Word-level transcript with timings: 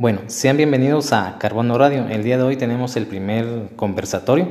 Bueno, 0.00 0.20
sean 0.28 0.56
bienvenidos 0.56 1.12
a 1.12 1.36
Carbono 1.36 1.76
Radio. 1.76 2.08
El 2.08 2.24
día 2.24 2.38
de 2.38 2.42
hoy 2.42 2.56
tenemos 2.56 2.96
el 2.96 3.06
primer 3.06 3.76
conversatorio. 3.76 4.48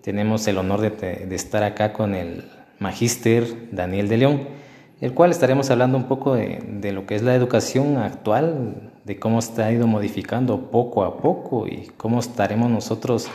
Tenemos 0.00 0.46
el 0.46 0.58
honor 0.58 0.80
de, 0.80 1.26
estar 1.34 1.64
acá 1.64 1.92
con 1.92 2.14
el 2.14 2.44
magíster 2.78 3.74
Daniel 3.74 4.08
de 4.08 4.16
León, 4.16 4.42
el 5.00 5.12
cual 5.12 5.32
estaremos 5.32 5.72
hablando 5.72 5.98
un 5.98 6.04
poco 6.04 6.36
de, 6.36 6.92
lo 6.92 7.04
que 7.04 7.16
es 7.16 7.22
la 7.22 7.34
educación 7.34 7.96
actual, 7.96 8.92
de 9.04 9.18
cómo 9.18 9.40
está 9.40 9.72
ido 9.72 9.88
modificando 9.88 10.70
poco 10.70 11.02
a 11.04 11.16
poco 11.16 11.66
y 11.66 11.90
cómo 11.96 12.20
estaremos 12.20 12.70
nosotros 12.70 13.26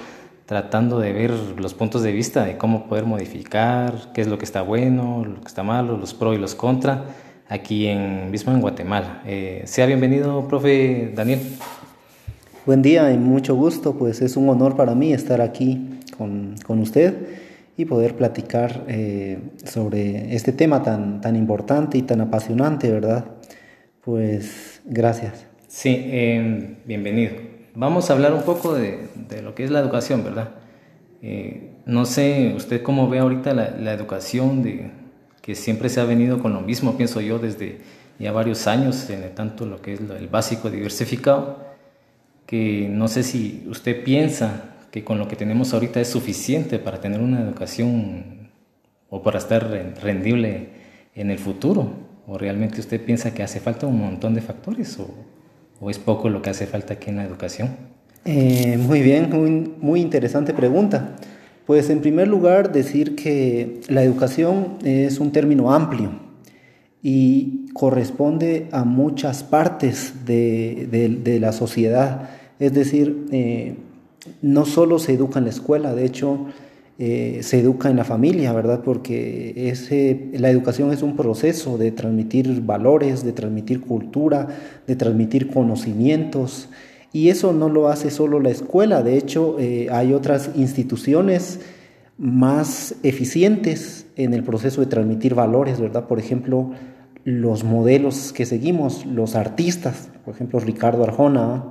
tratando 0.46 1.02
de 1.02 1.12
ver 1.12 1.32
los 1.32 1.74
puntos 1.74 2.02
de 2.02 2.14
vista 2.14 2.46
de 2.46 2.58
cómo 2.58 2.88
poder 2.88 3.04
modificar, 3.04 4.14
qué 4.14 4.22
es 4.22 4.28
lo 4.28 4.38
que 4.38 4.46
está 4.46 4.62
bueno, 4.62 5.26
lo 5.26 5.42
que 5.42 5.48
está 5.48 5.64
malo, 5.64 5.98
los 5.98 6.14
pros 6.14 6.34
y 6.34 6.40
los 6.40 6.56
contra 6.56 7.04
aquí 7.52 7.88
en, 7.88 8.32
mismo 8.32 8.54
en 8.54 8.62
Guatemala. 8.62 9.22
Eh, 9.26 9.64
sea 9.66 9.86
bienvenido, 9.86 10.48
profe 10.48 11.12
Daniel. 11.14 11.42
Buen 12.66 12.82
día 12.82 13.12
y 13.12 13.18
mucho 13.18 13.56
gusto, 13.56 13.98
pues 13.98 14.22
es 14.22 14.38
un 14.38 14.48
honor 14.48 14.78
para 14.78 14.96
mí 14.96 15.12
estar 15.12 15.42
aquí 15.42 16.00
con, 16.18 16.56
con 16.66 16.80
usted 16.80 17.14
y 17.76 17.84
poder 17.84 18.16
platicar 18.16 18.86
eh, 18.88 19.38
sobre 19.66 20.34
este 20.34 20.54
tema 20.54 20.82
tan, 20.82 21.20
tan 21.20 21.36
importante 21.36 21.98
y 21.98 22.04
tan 22.04 22.22
apasionante, 22.22 22.90
¿verdad? 22.90 23.26
Pues 24.00 24.82
gracias. 24.86 25.46
Sí, 25.68 25.94
eh, 26.06 26.78
bienvenido. 26.86 27.34
Vamos 27.76 28.10
a 28.10 28.14
hablar 28.14 28.34
un 28.34 28.44
poco 28.44 28.74
de, 28.76 29.10
de 29.28 29.42
lo 29.42 29.56
que 29.56 29.66
es 29.66 29.72
la 29.72 29.80
educación, 29.80 30.24
¿verdad? 30.24 30.52
no 31.86 32.06
sé, 32.06 32.54
usted 32.56 32.82
cómo 32.82 33.08
ve 33.08 33.20
ahorita 33.20 33.54
la, 33.54 33.70
la 33.78 33.94
educación 33.94 34.64
de, 34.64 34.90
que 35.42 35.56
siempre 35.56 35.90
se 35.90 36.00
ha 36.00 36.06
venido 36.06 36.40
con 36.40 36.54
lo 36.54 36.62
mismo, 36.62 36.98
pienso 36.98 37.22
yo, 37.22 37.40
desde 37.40 37.80
ya 38.20 38.32
varios 38.32 38.68
años, 38.68 39.10
en 39.10 39.34
tanto 39.34 39.66
lo 39.66 39.82
que 39.82 39.94
es 39.94 40.00
el 40.00 40.28
básico 40.28 40.70
diversificado, 40.70 41.66
que 42.46 42.88
no 42.90 43.08
sé 43.08 43.24
si 43.24 43.66
usted 43.70 44.04
piensa 44.04 44.76
que 44.92 45.04
con 45.04 45.18
lo 45.18 45.28
que 45.28 45.36
tenemos 45.36 45.74
ahorita 45.74 46.00
es 46.02 46.10
suficiente 46.10 46.78
para 46.78 47.00
tener 47.00 47.22
una 47.22 47.42
educación 47.42 48.50
o 49.10 49.24
para 49.24 49.40
estar 49.40 49.70
rendible 50.02 50.70
en 51.16 51.32
el 51.32 51.40
futuro, 51.40 51.94
o 52.28 52.38
realmente 52.38 52.80
usted 52.80 53.02
piensa 53.04 53.34
que 53.34 53.44
hace 53.44 53.60
falta 53.60 53.88
un 53.88 54.00
montón 54.00 54.34
de 54.34 54.42
factores, 54.42 55.00
o, 55.00 55.90
es 55.90 55.98
poco 55.98 56.30
lo 56.30 56.42
que 56.42 56.52
hace 56.52 56.68
falta 56.68 56.94
aquí 56.94 57.10
en 57.10 57.18
la 57.18 57.24
educación. 57.24 57.76
Eh, 58.24 58.78
muy 58.78 59.02
bien, 59.02 59.30
muy, 59.32 59.74
muy 59.82 60.00
interesante 60.00 60.54
pregunta. 60.54 61.16
Pues 61.72 61.90
en 61.90 62.02
primer 62.02 62.28
lugar 62.28 62.74
decir 62.74 63.16
que 63.16 63.80
la 63.88 64.04
educación 64.04 64.74
es 64.84 65.22
un 65.22 65.32
término 65.32 65.72
amplio 65.72 66.10
y 67.02 67.68
corresponde 67.72 68.68
a 68.74 68.84
muchas 68.84 69.46
partes 69.46 70.26
de, 70.26 71.38
la 71.40 71.54
sociedad. 71.54 72.30
Es 72.60 72.74
decir, 72.74 73.26
eh, 73.32 73.76
no 74.42 74.66
solo 74.66 75.00
se 75.00 75.14
educa 75.14 75.40
en 75.40 75.46
la 75.46 75.52
escuela, 75.52 75.96
de 75.96 76.04
hecho 76.04 76.48
eh, 77.00 77.40
se 77.42 77.62
educa 77.62 77.90
en 77.90 77.96
la 77.96 78.04
familia, 78.04 78.52
¿verdad? 78.52 78.82
Porque 78.84 79.74
la 80.34 80.50
educación 80.50 80.92
es 80.92 81.02
un 81.02 81.16
proceso 81.16 81.78
de 81.78 81.94
transmitir 81.94 82.64
valores, 82.64 83.24
de 83.24 83.32
transmitir 83.32 83.80
cultura, 83.80 84.46
de 84.88 84.98
transmitir 84.98 85.48
conocimientos. 85.48 86.68
Y 87.14 87.30
eso 87.30 87.52
no 87.52 87.68
lo 87.68 87.90
hace 87.90 88.10
solo 88.10 88.40
la 88.40 88.50
escuela, 88.50 89.04
de 89.04 89.18
hecho 89.18 89.58
eh, 89.60 89.88
hay 89.92 90.14
otras 90.14 90.52
instituciones 90.56 91.60
más 92.18 92.96
eficientes 93.04 94.06
en 94.16 94.34
el 94.34 94.44
proceso 94.44 94.82
de 94.82 94.88
transmitir 94.88 95.36
valores, 95.36 95.80
¿verdad? 95.82 96.08
Por 96.08 96.20
ejemplo, 96.20 96.72
los 97.24 97.64
modelos 97.64 98.32
que 98.32 98.46
seguimos, 98.46 99.06
los 99.06 99.36
artistas, 99.36 100.10
por 100.24 100.36
ejemplo, 100.36 100.60
Ricardo 100.60 101.04
Arjona, 101.04 101.66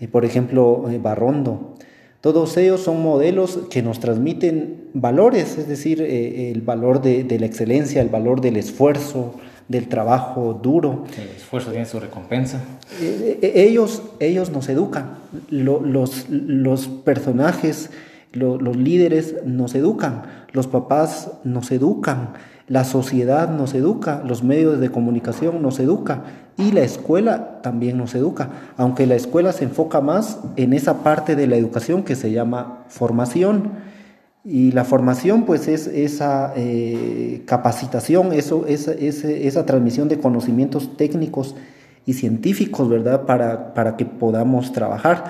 y 0.00 0.08
por 0.08 0.24
ejemplo, 0.24 0.90
eh, 0.90 0.98
Barrondo. 0.98 1.74
Todos 2.20 2.56
ellos 2.56 2.80
son 2.80 3.02
modelos 3.02 3.60
que 3.70 3.82
nos 3.82 4.00
transmiten 4.00 4.88
valores, 4.92 5.58
es 5.58 5.68
decir, 5.68 6.02
eh, 6.02 6.50
el 6.50 6.62
valor 6.62 7.00
de, 7.00 7.24
de, 7.24 7.38
la 7.38 7.46
excelencia, 7.46 8.02
el 8.02 8.08
valor 8.08 8.40
del 8.40 8.56
esfuerzo, 8.56 9.34
del 9.68 9.88
trabajo 9.88 10.58
duro. 10.62 11.04
El 11.16 11.28
esfuerzo 11.36 11.70
tiene 11.70 11.86
su 11.86 11.98
recompensa. 11.98 12.60
Eh, 13.00 13.38
eh, 13.42 13.52
ellos, 13.68 14.02
ellos 14.20 14.50
nos 14.50 14.68
educan, 14.68 15.16
los, 15.50 16.28
los 16.28 16.86
personajes, 16.88 17.90
los 18.32 18.76
líderes 18.76 19.36
nos 19.44 19.74
educan, 19.74 20.22
los 20.52 20.66
papás 20.66 21.32
nos 21.44 21.70
educan, 21.70 22.34
la 22.68 22.84
sociedad 22.84 23.48
nos 23.48 23.74
educa, 23.74 24.22
los 24.26 24.42
medios 24.42 24.80
de 24.80 24.90
comunicación 24.90 25.62
nos 25.62 25.78
educan 25.78 26.22
y 26.58 26.72
la 26.72 26.80
escuela 26.80 27.60
también 27.62 27.96
nos 27.96 28.14
educa, 28.14 28.50
aunque 28.76 29.06
la 29.06 29.14
escuela 29.14 29.52
se 29.52 29.64
enfoca 29.64 30.00
más 30.00 30.40
en 30.56 30.72
esa 30.72 31.02
parte 31.02 31.36
de 31.36 31.46
la 31.46 31.56
educación 31.56 32.02
que 32.02 32.16
se 32.16 32.32
llama 32.32 32.84
formación 32.88 33.72
y 34.48 34.70
la 34.70 34.84
formación, 34.84 35.44
pues, 35.44 35.66
es 35.66 35.88
esa 35.88 36.52
eh, 36.54 37.42
capacitación, 37.46 38.32
eso, 38.32 38.64
esa, 38.68 38.92
esa, 38.92 39.66
transmisión 39.66 40.08
de 40.08 40.20
conocimientos 40.20 40.96
técnicos 40.96 41.56
y 42.06 42.12
científicos, 42.12 42.88
¿verdad? 42.88 43.26
Para, 43.26 43.74
para 43.74 43.96
que 43.96 44.06
podamos 44.06 44.70
trabajar. 44.70 45.24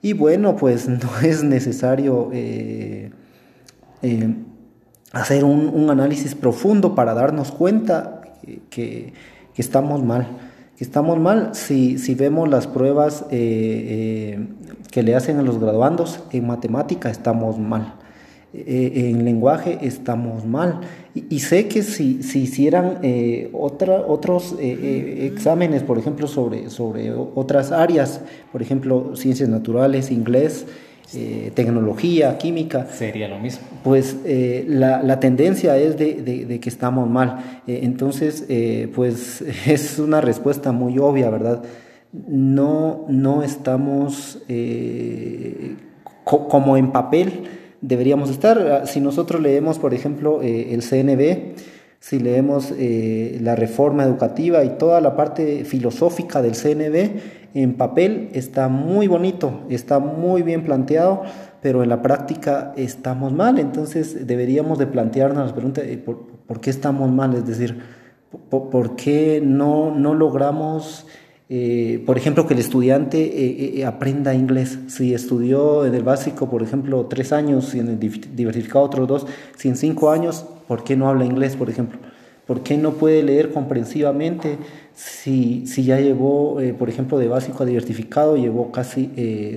Y 0.00 0.14
bueno, 0.14 0.56
pues 0.56 0.88
no 0.88 1.20
es 1.22 1.44
necesario 1.44 2.30
eh, 2.32 3.10
eh, 4.00 4.34
hacer 5.12 5.44
un, 5.44 5.90
análisis 5.90 6.34
profundo 6.34 6.94
para 6.94 7.12
darnos 7.12 7.52
cuenta 7.52 8.22
que, 8.70 9.12
que, 9.54 9.60
estamos 9.60 10.02
mal. 10.02 10.26
Que 10.78 10.84
estamos 10.84 11.20
mal 11.20 11.50
si, 11.54 11.98
si 11.98 12.14
vemos 12.14 12.48
las 12.48 12.66
pruebas 12.66 13.26
que 13.28 14.38
le 14.94 15.14
hacen 15.14 15.36
a 15.36 15.42
los 15.42 15.60
graduandos 15.60 16.20
en 16.32 16.46
matemática, 16.46 17.10
estamos 17.10 17.58
mal. 17.58 17.96
Eh, 18.56 19.10
en 19.10 19.24
lenguaje 19.24 19.78
estamos 19.82 20.46
mal. 20.46 20.80
Y, 21.12 21.40
sé 21.40 21.66
que 21.66 21.82
si, 21.82 22.22
si 22.22 22.42
hicieran 22.42 22.98
eh, 23.02 23.50
otra, 23.52 24.00
otros 24.06 24.54
eh, 24.60 25.28
exámenes, 25.32 25.82
por 25.82 25.98
ejemplo, 25.98 26.28
sobre, 26.28 26.70
sobre 26.70 27.12
otras 27.12 27.72
áreas, 27.72 28.20
por 28.52 28.62
ejemplo, 28.62 29.16
ciencias 29.16 29.48
naturales, 29.48 30.10
inglés, 30.10 30.66
tecnología, 31.54 32.38
química. 32.38 32.86
Sería 32.86 33.28
lo 33.28 33.38
mismo. 33.38 33.66
Pues 33.84 34.16
la, 34.24 35.02
la, 35.02 35.20
tendencia 35.20 35.76
es 35.76 35.96
de, 35.96 36.14
de, 36.22 36.58
que 36.58 36.68
estamos 36.68 37.08
mal. 37.08 37.60
entonces, 37.66 38.44
pues 38.94 39.40
es 39.66 39.98
una 40.00 40.20
respuesta 40.20 40.72
muy 40.72 40.98
obvia, 40.98 41.30
¿verdad? 41.30 41.62
No, 42.12 43.04
no 43.08 43.44
estamos 43.44 44.42
como 46.24 46.76
en 46.76 46.90
papel 46.90 47.44
deberíamos 47.86 48.30
estar. 48.30 48.58
Ah, 48.58 48.86
si 48.86 49.00
nosotros 49.00 49.40
leemos, 49.40 49.78
por 49.78 49.94
ejemplo, 49.94 50.42
eh, 50.42 50.74
el 50.74 50.82
CNB, 50.82 51.54
si 52.00 52.18
leemos 52.18 52.72
eh, 52.76 53.38
la 53.40 53.54
reforma 53.56 54.04
educativa 54.04 54.64
y 54.64 54.70
toda 54.70 55.00
la 55.00 55.16
parte 55.16 55.64
filosófica 55.64 56.42
del 56.42 56.54
CNB, 56.54 57.54
en 57.54 57.74
papel 57.74 58.30
está 58.32 58.68
muy 58.68 59.06
bonito, 59.06 59.60
está 59.68 60.00
muy 60.00 60.42
bien 60.42 60.64
planteado, 60.64 61.22
pero 61.62 61.82
en 61.82 61.88
la 61.88 62.02
práctica 62.02 62.72
estamos 62.76 63.32
mal. 63.32 63.58
Entonces 63.58 64.26
deberíamos 64.26 64.78
de 64.78 64.86
plantearnos 64.86 65.46
la 65.46 65.54
pregunta, 65.54 65.82
eh, 65.82 65.98
¿por, 65.98 66.60
qué 66.60 66.70
estamos 66.70 67.10
mal? 67.10 67.34
Es 67.34 67.46
decir, 67.46 67.80
¿por, 68.50 68.96
qué 68.96 69.40
no, 69.44 69.94
no 69.94 70.14
logramos 70.14 71.06
eh, 71.50 72.02
por 72.06 72.16
ejemplo, 72.16 72.46
que 72.46 72.54
el 72.54 72.60
estudiante 72.60 73.22
eh, 73.22 73.78
eh, 73.78 73.84
aprenda 73.84 74.34
inglés. 74.34 74.78
Si 74.88 75.12
estudió 75.12 75.84
en 75.84 75.94
el 75.94 76.02
básico, 76.02 76.48
por 76.48 76.62
ejemplo, 76.62 77.06
tres 77.06 77.32
años 77.32 77.74
y 77.74 77.80
en 77.80 77.88
el 77.88 77.98
diversificado 77.98 78.84
otros 78.84 79.06
dos, 79.06 79.26
si 79.56 79.68
en 79.68 79.76
cinco 79.76 80.10
años, 80.10 80.46
¿por 80.66 80.84
qué 80.84 80.96
no 80.96 81.08
habla 81.08 81.26
inglés, 81.26 81.56
por 81.56 81.68
ejemplo? 81.68 81.98
¿Por 82.46 82.62
qué 82.62 82.76
no 82.76 82.92
puede 82.92 83.22
leer 83.22 83.52
comprensivamente 83.52 84.58
si, 84.94 85.66
si 85.66 85.84
ya 85.84 85.98
llevó, 85.98 86.58
por 86.78 86.90
ejemplo, 86.90 87.18
de 87.18 87.26
básico 87.26 87.62
a 87.62 87.66
diversificado, 87.66 88.36
llevó 88.36 88.70
casi 88.70 89.06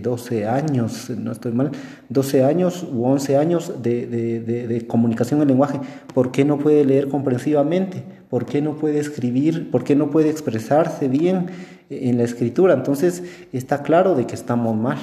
12 0.02 0.48
años, 0.48 1.10
no 1.10 1.34
estoy 1.34 1.52
mal, 1.52 1.72
12 2.08 2.46
años 2.46 2.88
u 2.90 3.04
11 3.04 3.36
años 3.36 3.84
de, 3.84 4.08
de, 4.08 4.40
de 4.40 4.88
comunicación 4.88 5.42
en 5.42 5.50
lenguaje? 5.50 5.82
¿Por 6.14 6.32
qué 6.32 6.46
no 6.46 6.60
puede 6.60 6.86
leer 6.86 7.10
comprensivamente? 7.10 8.04
¿Por 8.30 8.46
qué 8.46 8.62
no 8.62 8.78
puede 8.78 9.00
escribir? 9.00 9.70
¿Por 9.70 9.84
qué 9.84 9.96
no 9.98 10.10
puede 10.10 10.30
expresarse 10.30 11.10
bien? 11.10 11.48
En 11.90 12.18
la 12.18 12.24
escritura. 12.24 12.74
Entonces 12.74 13.24
está 13.54 13.84
claro 13.84 14.16
de 14.16 14.26
que 14.26 14.36
estamos 14.36 14.76
mal. 14.76 14.98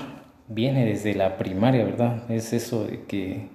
Viene 0.49 0.85
desde 0.85 1.15
la 1.15 1.39
primaria, 1.39 1.85
¿verdad? 1.85 2.31
Es 2.31 2.53
eso 2.53 2.87
de 2.87 3.03
que 3.05 3.49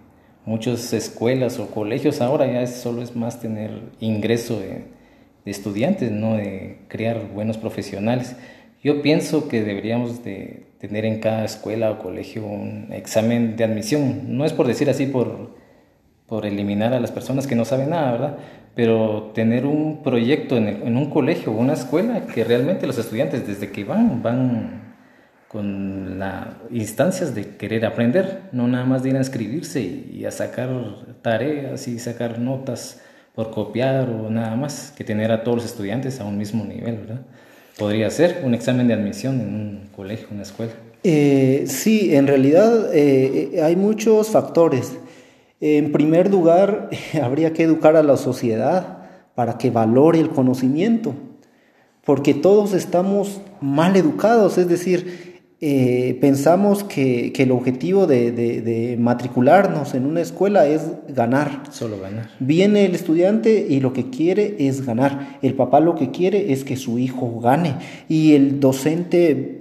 muchas 0.46 0.92
escuelas 0.94 1.60
o 1.60 1.70
colegios 1.70 2.22
ahora 2.22 2.52
ya 2.52 2.66
solo 2.66 3.02
es 3.02 3.16
más 3.16 3.40
tener 3.40 3.72
ingreso 4.00 4.60
de, 4.60 5.00
estudiantes, 5.46 6.12
no 6.12 6.36
de 6.36 6.80
crear 6.90 7.32
buenos 7.34 7.58
profesionales. 7.58 8.36
Yo 8.84 9.02
pienso 9.02 9.48
que 9.48 9.64
deberíamos 9.64 10.24
de 10.24 10.68
tener 10.80 11.06
en 11.06 11.20
cada 11.20 11.44
escuela 11.44 11.90
o 11.90 12.00
colegio 12.00 12.46
un 12.46 12.90
examen 12.92 13.56
de 13.56 13.64
admisión. 13.64 14.38
No 14.38 14.46
es 14.46 14.54
por 14.54 14.68
decir 14.68 14.92
así 14.92 15.08
por, 15.08 15.56
por 16.30 16.46
eliminar 16.46 16.94
a 16.94 17.00
las 17.00 17.12
personas 17.12 17.48
que 17.48 17.56
no 17.56 17.66
saben 17.66 17.90
nada, 17.90 18.12
¿verdad? 18.12 18.38
pero 18.80 19.32
tener 19.36 19.66
un 19.66 20.04
proyecto 20.04 20.56
en, 20.56 20.96
un 20.96 21.10
colegio 21.10 21.52
o 21.52 21.58
una 21.58 21.74
escuela 21.74 22.26
que 22.28 22.46
realmente 22.46 22.88
los 22.88 22.98
estudiantes 22.98 23.46
desde 23.46 23.72
que 23.72 23.84
van, 23.84 24.24
van 24.24 24.96
con 25.50 26.18
las 26.18 26.48
instancias 26.72 27.36
de 27.36 27.58
querer 27.58 27.86
aprender, 27.86 28.44
no 28.54 28.70
nada 28.70 28.86
más 28.86 29.04
de 29.04 29.10
ir 29.10 29.16
a 29.16 29.20
inscribirse 29.20 29.82
y, 29.82 30.24
a 30.24 30.32
sacar 30.32 30.70
tareas 31.22 31.90
y 31.90 32.00
sacar 32.00 32.40
notas 32.40 33.02
por 33.36 33.52
copiar 33.52 34.10
o 34.10 34.30
nada 34.30 34.56
más, 34.56 34.94
que 34.96 35.04
tener 35.04 35.32
a 35.34 35.44
todos 35.44 35.58
los 35.58 35.66
estudiantes 35.66 36.22
a 36.22 36.24
un 36.24 36.38
mismo 36.38 36.64
nivel, 36.64 37.00
¿verdad? 37.00 37.22
Podría 37.78 38.10
ser 38.10 38.44
un 38.46 38.54
examen 38.54 38.88
de 38.88 38.94
admisión 38.94 39.42
en 39.42 39.56
un 39.56 39.90
colegio, 39.94 40.28
una 40.32 40.44
escuela. 40.44 40.72
Eh, 41.04 41.66
sí, 41.68 42.16
en 42.16 42.28
realidad 42.28 42.94
eh, 42.94 43.60
hay 43.62 43.76
muchos 43.76 44.30
factores. 44.30 44.98
En 45.62 45.92
primer 45.92 46.32
lugar, 46.32 46.90
habría 47.22 47.54
que 47.54 47.64
educar 47.64 47.96
a 47.96 48.04
la 48.04 48.18
sociedad 48.18 49.00
para 49.36 49.58
que 49.58 49.72
valore 49.72 50.20
el 50.20 50.30
conocimiento, 50.30 51.14
porque 52.06 52.34
todos 52.34 52.74
estamos 52.74 53.42
mal 53.62 53.96
educados, 53.96 54.58
es 54.58 54.68
decir, 54.68 55.29
eh, 55.62 56.18
pensamos 56.22 56.86
que, 56.86 57.34
el 57.36 57.52
objetivo 57.52 58.08
de, 58.08 58.96
matricularnos 58.98 59.94
en 59.94 60.06
una 60.06 60.22
escuela 60.22 60.66
es 60.68 60.84
ganar. 61.10 61.64
Solo 61.70 62.00
ganar. 62.00 62.30
Viene 62.40 62.86
el 62.86 62.96
estudiante 62.96 63.66
y 63.70 63.82
lo 63.82 63.92
que 63.92 64.10
quiere 64.10 64.56
es 64.60 64.86
ganar. 64.86 65.38
El 65.42 65.56
papá 65.56 65.82
lo 65.82 65.96
que 65.96 66.12
quiere 66.12 66.54
es 66.54 66.64
que 66.64 66.78
su 66.78 66.98
hijo 66.98 67.42
gane. 67.42 67.76
Y 68.08 68.36
el 68.36 68.62
docente 68.62 69.58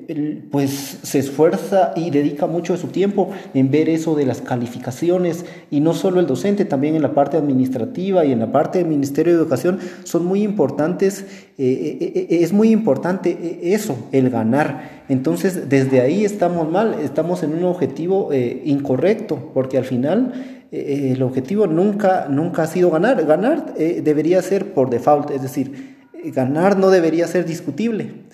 pues 0.50 0.98
se 1.02 1.18
esfuerza 1.18 1.92
y 1.94 2.10
dedica 2.10 2.46
mucho 2.46 2.72
de 2.72 2.78
su 2.78 2.88
tiempo 2.88 3.30
en 3.52 3.70
ver 3.70 3.88
eso 3.88 4.14
de 4.14 4.24
las 4.24 4.40
calificaciones. 4.40 5.44
Y 5.70 5.80
no 5.80 5.94
solo 5.94 6.20
el 6.20 6.26
docente, 6.26 6.64
también 6.64 6.94
en 6.94 7.02
la 7.02 7.12
parte 7.12 7.36
administrativa 7.36 8.24
y 8.24 8.30
en 8.30 8.38
la 8.38 8.52
parte 8.52 8.78
del 8.78 8.86
Ministerio 8.86 9.32
de 9.32 9.40
Educación 9.40 9.80
son 10.04 10.24
muy 10.26 10.42
importantes. 10.42 11.24
Eh, 11.58 11.98
eh, 12.00 12.26
es 12.42 12.52
muy 12.52 12.70
importante 12.70 13.58
eso, 13.62 13.96
el 14.12 14.30
ganar. 14.30 14.97
Entonces, 15.08 15.68
desde 15.68 16.00
ahí 16.00 16.24
estamos 16.24 16.70
mal, 16.70 16.94
estamos 17.02 17.42
en 17.42 17.54
un 17.54 17.64
objetivo 17.64 18.30
eh, 18.32 18.62
incorrecto, 18.64 19.50
porque 19.54 19.78
al 19.78 19.84
final 19.84 20.66
eh, 20.70 21.12
el 21.14 21.22
objetivo 21.22 21.66
nunca, 21.66 22.26
nunca 22.28 22.64
ha 22.64 22.66
sido 22.66 22.90
ganar. 22.90 23.24
Ganar 23.24 23.74
eh, 23.76 24.02
debería 24.04 24.42
ser 24.42 24.74
por 24.74 24.90
default, 24.90 25.30
es 25.30 25.42
decir, 25.42 25.96
ganar 26.34 26.78
no 26.78 26.90
debería 26.90 27.26
ser 27.26 27.46
discutible 27.46 28.27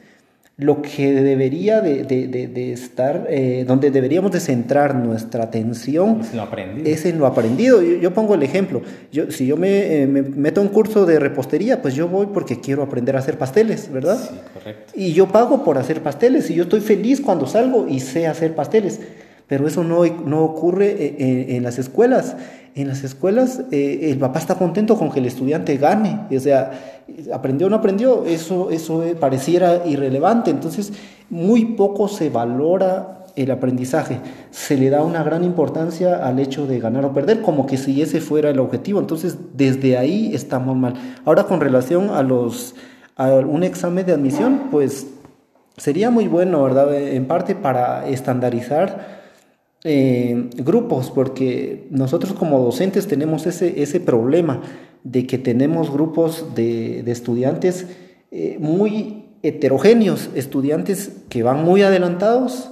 lo 0.56 0.82
que 0.82 1.12
debería 1.12 1.80
de, 1.80 2.72
estar, 2.72 3.26
eh, 3.28 3.64
donde 3.66 3.90
deberíamos 3.90 4.30
de 4.30 4.38
centrar 4.38 4.94
nuestra 4.94 5.44
atención 5.44 6.20
es 6.20 7.04
en 7.06 7.18
lo 7.18 7.26
aprendido. 7.26 7.82
Yo, 7.82 8.14
pongo 8.14 8.34
el 8.36 8.42
ejemplo, 8.44 8.82
yo, 9.10 9.32
si 9.32 9.46
yo 9.46 9.56
me, 9.56 10.02
eh, 10.02 10.06
me, 10.06 10.22
meto 10.22 10.60
a 10.60 10.64
un 10.64 10.68
curso 10.68 11.06
de 11.06 11.18
repostería, 11.18 11.82
pues 11.82 11.96
yo 11.96 12.06
voy 12.06 12.26
porque 12.26 12.60
quiero 12.60 12.84
aprender 12.84 13.16
a 13.16 13.18
hacer 13.18 13.36
pasteles, 13.36 13.90
¿verdad? 13.90 14.16
Sí, 14.16 14.38
correcto. 14.52 14.92
Y 14.94 15.12
yo 15.12 15.26
pago 15.26 15.64
por 15.64 15.76
hacer 15.76 16.02
pasteles 16.02 16.48
y 16.50 16.54
yo 16.54 16.64
estoy 16.64 16.80
feliz 16.80 17.20
cuando 17.20 17.46
salgo 17.48 17.88
y 17.88 17.98
sé 17.98 18.28
hacer 18.28 18.54
pasteles, 18.54 19.00
pero 19.46 19.66
eso 19.66 19.84
no, 19.84 20.04
no 20.04 20.44
ocurre 20.44 20.90
eh, 20.90 21.56
en 21.56 21.62
las 21.62 21.78
escuelas. 21.78 22.36
En 22.74 22.88
las 22.88 23.04
escuelas 23.04 23.62
eh, 23.70 24.10
el 24.10 24.18
papá 24.18 24.40
está 24.40 24.56
contento 24.56 24.96
con 24.96 25.10
que 25.12 25.20
el 25.20 25.26
estudiante 25.26 25.76
gane, 25.76 26.20
o 26.34 26.40
sea, 26.40 26.72
aprendió 27.32 27.68
o 27.68 27.70
no 27.70 27.76
aprendió, 27.76 28.24
eso, 28.24 28.70
eso 28.70 29.04
pareciera 29.20 29.86
irrelevante, 29.86 30.50
entonces 30.50 30.92
muy 31.30 31.64
poco 31.76 32.08
se 32.08 32.30
valora 32.30 33.26
el 33.36 33.50
aprendizaje, 33.50 34.18
se 34.50 34.76
le 34.76 34.90
da 34.90 35.04
una 35.04 35.22
gran 35.22 35.44
importancia 35.44 36.26
al 36.26 36.40
hecho 36.40 36.66
de 36.66 36.80
ganar 36.80 37.04
o 37.04 37.12
perder, 37.12 37.42
como 37.42 37.66
que 37.66 37.76
si 37.76 38.02
ese 38.02 38.20
fuera 38.20 38.50
el 38.50 38.58
objetivo, 38.58 38.98
entonces 38.98 39.38
desde 39.54 39.96
ahí 39.96 40.32
estamos 40.34 40.76
mal. 40.76 40.94
Ahora 41.24 41.44
con 41.44 41.60
relación 41.60 42.10
a 42.10 42.22
los 42.22 42.74
a 43.16 43.28
un 43.34 43.62
examen 43.62 44.04
de 44.04 44.12
admisión, 44.12 44.62
pues 44.70 45.06
sería 45.76 46.10
muy 46.10 46.26
bueno, 46.26 46.62
¿verdad? 46.62 46.92
En 46.94 47.26
parte 47.26 47.54
para 47.54 48.08
estandarizar 48.08 49.23
eh, 49.86 50.48
grupos, 50.56 51.10
porque 51.10 51.86
nosotros 51.90 52.32
como 52.32 52.58
docentes 52.58 53.06
tenemos 53.06 53.46
ese, 53.46 53.82
ese 53.82 54.00
problema 54.00 54.62
de 55.02 55.26
que 55.26 55.36
tenemos 55.36 55.92
grupos 55.92 56.54
de, 56.54 57.00
estudiantes 57.10 57.86
eh, 58.30 58.56
muy 58.58 59.26
heterogéneos, 59.42 60.30
estudiantes 60.34 61.12
que 61.28 61.42
van 61.42 61.62
muy 61.64 61.82
adelantados, 61.82 62.70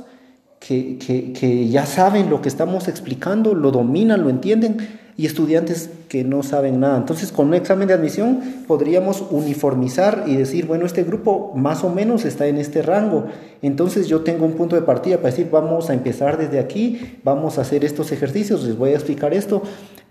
que, 0.59 0.97
que, 0.99 1.69
ya 1.69 1.85
saben 1.85 2.31
lo 2.31 2.41
que 2.41 2.49
estamos 2.49 2.89
explicando, 2.89 3.55
lo 3.55 3.73
dominan, 3.73 4.23
lo 4.23 4.31
entienden, 4.31 4.79
y 5.17 5.27
estudiantes 5.27 5.91
que 6.09 6.25
no 6.25 6.43
saben 6.43 6.81
nada. 6.81 6.97
Entonces, 6.97 7.33
con 7.33 7.49
un 7.49 7.55
examen 7.55 7.89
de 7.89 7.95
admisión 7.95 8.41
podríamos 8.67 9.25
uniformizar 9.31 10.25
y 10.27 10.37
decir, 10.37 10.67
bueno, 10.67 10.87
este 10.87 11.05
grupo 11.05 11.53
más 11.55 11.85
o 11.85 11.91
menos 11.91 12.25
está 12.25 12.47
en 12.47 12.59
este 12.59 12.83
rango. 12.83 13.27
Entonces, 13.61 14.09
yo 14.09 14.23
tengo 14.23 14.47
un 14.47 14.53
punto 14.53 14.77
de 14.77 14.83
partida 14.83 15.17
para 15.19 15.31
decir, 15.31 15.49
vamos 15.51 15.91
a 15.91 15.95
empezar 15.95 16.39
desde 16.39 16.59
aquí, 16.59 17.19
vamos 17.25 17.59
a 17.59 17.63
hacer 17.63 17.85
estos 17.85 18.13
ejercicios, 18.13 18.65
les 18.65 18.77
voy 18.77 18.91
a 18.91 18.95
explicar 18.95 19.35
esto. 19.35 19.63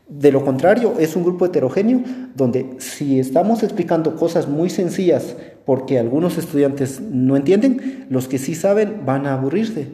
De 0.08 0.32
lo 0.32 0.44
contrario, 0.44 0.96
es 1.00 1.16
un 1.16 1.24
grupo 1.24 1.46
heterogéneo 1.46 2.02
donde 2.36 2.76
si 2.80 3.20
estamos 3.20 3.64
explicando 3.64 4.18
cosas 4.18 4.48
muy 4.48 4.70
sencillas 4.70 5.38
porque 5.66 6.00
algunos 6.00 6.38
estudiantes 6.38 7.00
no 7.00 7.38
entienden, 7.38 8.08
los 8.10 8.28
que 8.28 8.38
sí 8.38 8.54
saben 8.54 9.06
van 9.06 9.26
a 9.26 9.34
aburrirse. 9.34 9.88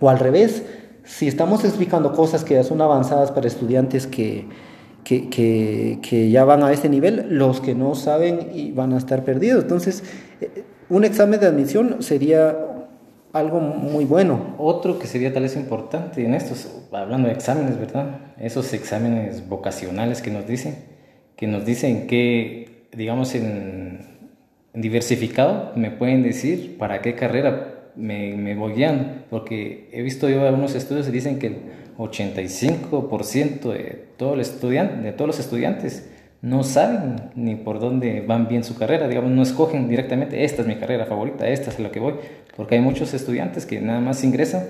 O 0.00 0.08
al 0.08 0.18
revés, 0.18 0.62
si 1.08 1.26
estamos 1.26 1.64
explicando 1.64 2.12
cosas 2.12 2.44
que 2.44 2.54
ya 2.54 2.62
son 2.62 2.82
avanzadas 2.82 3.32
para 3.32 3.48
estudiantes 3.48 4.06
que, 4.06 4.46
que, 5.02 6.28
ya 6.30 6.44
van 6.44 6.62
a 6.62 6.70
este 6.70 6.90
nivel, 6.90 7.26
los 7.30 7.62
que 7.62 7.74
no 7.74 7.94
saben 7.94 8.50
y 8.52 8.72
van 8.72 8.92
a 8.92 8.98
estar 8.98 9.24
perdidos. 9.24 9.62
Entonces, 9.62 10.04
eh, 10.40 10.64
un 10.90 11.04
examen 11.04 11.40
de 11.40 11.46
admisión 11.46 12.02
sería 12.02 12.56
algo 13.32 13.58
muy 13.58 14.04
bueno. 14.04 14.54
Otro 14.58 14.98
que 14.98 15.06
sería 15.06 15.32
tal 15.32 15.44
vez 15.44 15.56
importante 15.56 16.24
en 16.24 16.34
estos, 16.34 16.68
hablando 16.92 17.28
de 17.28 17.34
exámenes, 17.34 17.78
¿verdad? 17.78 18.20
Esos 18.38 18.72
exámenes 18.74 19.48
vocacionales 19.48 20.20
que 20.20 20.30
nos 20.30 20.46
dicen, 20.46 20.76
que 21.36 21.46
nos 21.46 21.64
dicen 21.64 22.06
que, 22.06 22.86
digamos, 22.92 23.34
en 23.34 24.18
diversificado, 24.74 25.72
me 25.74 25.90
pueden 25.90 26.22
decir 26.22 26.76
para 26.76 27.00
qué 27.00 27.14
carrera 27.14 27.77
me, 27.98 28.34
me 28.36 28.54
voy 28.54 28.74
guiando, 28.74 29.24
porque 29.28 29.88
he 29.92 30.02
visto 30.02 30.28
yo 30.28 30.46
algunos 30.46 30.74
estudios 30.74 31.06
que 31.06 31.12
dicen 31.12 31.38
que 31.38 31.48
el 31.48 31.56
85% 31.98 33.72
de, 33.72 34.04
todo 34.16 34.34
el 34.34 34.40
estudiante, 34.40 35.02
de 35.02 35.12
todos 35.12 35.26
los 35.26 35.40
estudiantes 35.40 36.08
no 36.40 36.62
saben 36.62 37.16
ni 37.34 37.56
por 37.56 37.80
dónde 37.80 38.20
van 38.20 38.46
bien 38.46 38.62
su 38.62 38.76
carrera, 38.76 39.08
digamos, 39.08 39.32
no 39.32 39.42
escogen 39.42 39.88
directamente, 39.88 40.44
esta 40.44 40.62
es 40.62 40.68
mi 40.68 40.76
carrera 40.76 41.06
favorita, 41.06 41.48
esta 41.48 41.70
es 41.70 41.80
la 41.80 41.90
que 41.90 41.98
voy, 41.98 42.14
porque 42.56 42.76
hay 42.76 42.80
muchos 42.80 43.12
estudiantes 43.12 43.66
que 43.66 43.80
nada 43.80 44.00
más 44.00 44.22
ingresan 44.22 44.62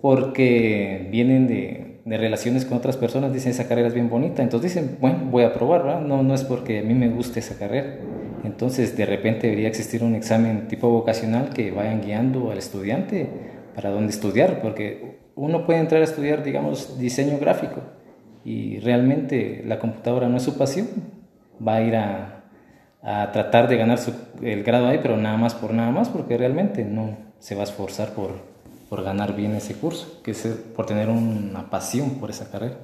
porque 0.00 1.08
vienen 1.10 1.48
de, 1.48 1.90
relaciones 2.04 2.64
con 2.66 2.78
otras 2.78 2.96
personas, 2.96 3.32
dicen 3.32 3.50
esa 3.50 3.66
carrera 3.66 3.88
es 3.88 3.94
bien 3.94 4.10
bonita, 4.10 4.42
entonces 4.42 4.74
dicen, 4.74 4.98
bueno, 5.00 5.20
voy 5.30 5.42
a 5.42 5.54
probar, 5.54 6.02
No, 6.02 6.22
no 6.22 6.34
es 6.34 6.44
porque 6.44 6.80
a 6.80 6.82
mí 6.82 6.94
me 6.94 7.08
guste 7.08 7.40
esa 7.40 7.58
carrera. 7.58 7.96
Entonces, 8.44 8.96
de 8.96 9.06
repente 9.06 9.46
debería 9.46 9.68
existir 9.68 10.02
un 10.02 10.14
examen 10.14 10.68
tipo 10.68 10.88
vocacional 10.90 11.50
que 11.50 11.70
vayan 11.70 12.02
guiando 12.02 12.50
al 12.50 12.58
estudiante 12.58 13.28
para 13.74 13.90
dónde 13.90 14.12
estudiar, 14.12 14.60
porque 14.60 15.18
uno 15.34 15.66
puede 15.66 15.80
entrar 15.80 16.02
a 16.02 16.04
estudiar, 16.04 16.44
digamos, 16.44 16.98
diseño 16.98 17.38
gráfico 17.38 17.80
y 18.44 18.78
realmente 18.80 19.62
la 19.66 19.78
computadora 19.78 20.28
no 20.28 20.36
es 20.36 20.42
su 20.42 20.56
pasión, 20.56 20.88
va 21.66 21.76
a 21.76 21.82
ir 21.82 21.96
a, 21.96 22.30
tratar 23.32 23.68
de 23.68 23.76
ganar 23.76 23.98
el 24.42 24.62
grado 24.62 24.86
ahí, 24.86 24.98
pero 25.02 25.18
nada 25.18 25.36
más 25.36 25.54
por 25.54 25.74
nada 25.74 25.90
más, 25.90 26.08
porque 26.08 26.38
realmente 26.38 26.84
no 26.84 27.18
se 27.38 27.54
va 27.54 27.60
a 27.60 27.64
esforzar 27.64 28.14
por, 28.14 28.30
por 28.88 29.02
ganar 29.02 29.36
bien 29.36 29.54
ese 29.54 29.74
curso, 29.74 30.22
que 30.22 30.30
es 30.30 30.46
por 30.74 30.86
tener 30.86 31.10
una 31.10 31.68
pasión 31.68 32.18
por 32.18 32.30
esa 32.30 32.50
carrera. 32.50 32.76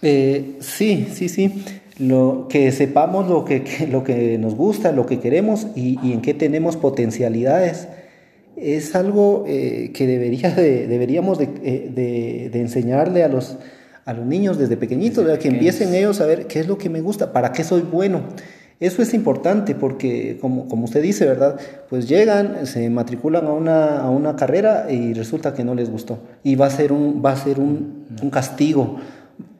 Eh, 0.00 0.56
sí, 0.60 1.08
sí, 1.12 1.28
sí. 1.28 1.62
Lo, 1.98 2.46
que 2.48 2.70
sepamos 2.72 3.28
lo 3.28 3.44
que, 3.44 3.88
lo 3.90 4.04
que 4.04 4.36
nos 4.38 4.54
gusta, 4.54 4.92
lo 4.92 5.06
que 5.06 5.18
queremos 5.18 5.68
y, 5.74 5.98
en 6.12 6.20
qué 6.20 6.34
tenemos 6.34 6.76
potencialidades 6.76 7.88
es 8.56 8.94
algo 8.94 9.44
eh, 9.46 9.92
que 9.94 10.06
debería 10.06 10.50
deberíamos 10.54 11.38
eh, 11.40 11.90
de, 11.94 12.50
de, 12.50 12.60
enseñarle 12.60 13.22
a 13.22 13.28
los, 13.28 13.56
a 14.04 14.12
los 14.12 14.26
niños 14.26 14.58
desde 14.58 14.76
pequeñitos, 14.76 15.26
que 15.38 15.48
empiecen 15.48 15.94
ellos 15.94 16.20
a 16.20 16.26
ver 16.26 16.46
qué 16.46 16.60
es 16.60 16.68
lo 16.68 16.78
que 16.78 16.90
me 16.90 17.00
gusta, 17.00 17.32
para 17.32 17.52
qué 17.52 17.64
soy 17.64 17.82
bueno. 17.82 18.22
Eso 18.78 19.00
es 19.00 19.14
importante 19.14 19.74
porque, 19.74 20.36
como, 20.38 20.68
como 20.68 20.84
usted 20.84 21.00
dice, 21.00 21.24
¿verdad? 21.24 21.58
Pues 21.88 22.06
llegan, 22.08 22.66
se 22.66 22.90
matriculan 22.90 23.46
a 23.46 23.52
una, 23.52 24.00
a 24.00 24.10
una 24.10 24.36
carrera 24.36 24.86
y 24.90 25.14
resulta 25.14 25.54
que 25.54 25.64
no 25.64 25.74
les 25.74 25.88
gustó. 25.88 26.18
Y 26.44 26.56
va 26.56 26.66
a 26.66 26.70
ser 26.70 26.92
un, 26.92 27.22
va 27.24 27.32
a 27.32 27.36
ser 27.36 27.58
un, 27.58 28.04
un 28.22 28.28
castigo 28.28 28.98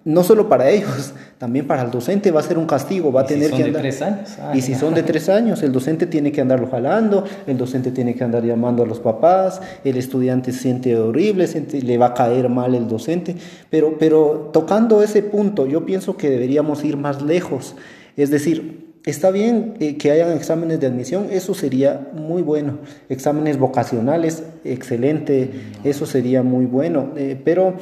no 0.06 0.22
solo 0.22 0.48
para 0.48 0.70
ellos, 0.70 1.12
también 1.38 1.66
para 1.66 1.82
el 1.82 1.90
docente 1.90 2.30
va 2.30 2.38
a 2.38 2.42
ser 2.44 2.56
un 2.58 2.66
castigo, 2.66 3.12
va 3.12 3.22
a 3.22 3.26
tener 3.26 3.50
que 3.50 3.64
andar. 3.64 3.82
De 3.82 3.88
tres 3.90 4.02
años? 4.02 4.30
y 4.54 4.62
si 4.62 4.76
son 4.76 4.94
de 4.94 5.02
tres 5.02 5.28
años, 5.28 5.62
el 5.64 5.72
docente 5.72 6.06
tiene 6.06 6.30
que 6.30 6.40
andarlo 6.40 6.68
jalando, 6.68 7.24
el 7.46 7.58
docente 7.58 7.90
tiene 7.90 8.14
que 8.14 8.22
andar 8.22 8.44
llamando 8.44 8.84
a 8.84 8.86
los 8.86 9.00
papás, 9.00 9.60
el 9.84 9.96
estudiante 9.96 10.52
siente 10.52 10.96
horrible, 10.96 11.46
le 11.82 11.98
va 11.98 12.06
a 12.06 12.14
caer 12.14 12.48
mal 12.48 12.76
el 12.76 12.86
docente, 12.86 13.34
pero, 13.68 13.98
pero 13.98 14.50
tocando 14.52 15.02
ese 15.02 15.22
punto, 15.22 15.66
yo 15.66 15.84
pienso 15.84 16.16
que 16.16 16.30
deberíamos 16.30 16.84
ir 16.84 16.96
más 16.96 17.20
lejos, 17.20 17.74
es 18.16 18.30
decir, 18.30 18.86
Está 19.06 19.30
bien 19.30 19.74
eh, 19.78 19.96
que 19.98 20.10
hayan 20.10 20.32
exámenes 20.32 20.80
de 20.80 20.88
admisión, 20.88 21.28
eso 21.30 21.54
sería 21.54 22.08
muy 22.12 22.42
bueno. 22.42 22.78
Exámenes 23.08 23.56
vocacionales, 23.56 24.42
excelente, 24.64 25.48
eso 25.84 26.06
sería 26.06 26.42
muy 26.42 26.66
bueno. 26.66 27.12
Eh, 27.16 27.40
pero 27.44 27.74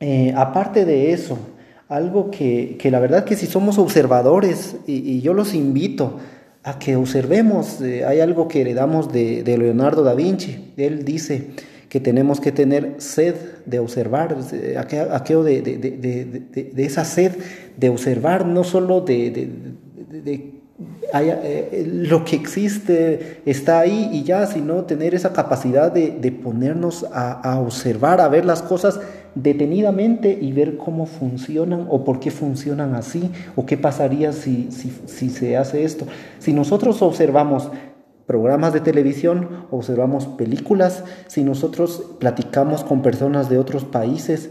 eh, 0.00 0.32
aparte 0.36 0.84
de 0.84 1.12
eso, 1.12 1.38
algo 1.88 2.30
que, 2.30 2.76
que, 2.78 2.90
la 2.90 3.00
verdad 3.00 3.24
que 3.24 3.36
si 3.36 3.46
somos 3.46 3.78
observadores, 3.78 4.76
y, 4.86 5.20
yo 5.20 5.34
los 5.34 5.54
invito 5.54 6.18
a 6.62 6.78
que 6.78 6.96
observemos, 6.96 7.80
hay 7.80 8.20
algo 8.20 8.48
que 8.48 8.60
heredamos 8.60 9.12
de, 9.12 9.42
de 9.42 9.56
Leonardo 9.56 10.02
da 10.02 10.14
Vinci. 10.14 10.72
Él 10.76 11.04
dice, 11.04 11.50
que 11.88 12.00
tenemos 12.00 12.40
que 12.40 12.52
tener 12.52 12.96
sed 12.98 13.34
de 13.64 13.78
observar, 13.78 14.36
aquello 15.12 15.42
de, 15.42 15.62
de, 15.62 15.78
de, 15.78 16.70
de, 16.74 16.84
esa 16.84 17.04
sed 17.04 17.32
de 17.76 17.88
observar, 17.88 18.46
no 18.46 18.64
solo 18.64 19.00
de, 19.00 19.48
eh, 21.14 21.84
lo 21.86 22.24
que 22.24 22.36
existe 22.36 23.40
está 23.46 23.80
ahí 23.80 24.10
y 24.12 24.24
ya, 24.24 24.46
sino 24.46 24.84
tener 24.84 25.14
esa 25.14 25.32
capacidad 25.32 25.92
de, 25.92 26.32
ponernos 26.32 27.06
a, 27.12 27.58
observar, 27.60 28.20
a 28.20 28.28
ver 28.28 28.44
las 28.44 28.62
cosas 28.62 29.00
detenidamente 29.36 30.36
y 30.40 30.52
ver 30.52 30.76
cómo 30.78 31.06
funcionan 31.06 31.86
o 31.90 32.04
por 32.04 32.18
qué 32.18 32.30
funcionan 32.32 32.94
así 32.94 33.30
o 33.54 33.66
qué 33.66 33.76
pasaría 33.76 34.32
si, 34.32 34.72
si, 34.72 34.90
si 35.06 35.30
se 35.30 35.56
hace 35.56 35.84
esto. 35.84 36.06
Si 36.38 36.52
nosotros 36.52 37.02
observamos 37.02 37.70
programas 38.26 38.72
de 38.72 38.80
televisión, 38.80 39.66
observamos 39.70 40.26
películas, 40.26 41.04
si 41.28 41.44
nosotros 41.44 42.02
platicamos 42.18 42.82
con 42.82 43.02
personas 43.02 43.48
de 43.48 43.58
otros 43.58 43.84
países, 43.84 44.50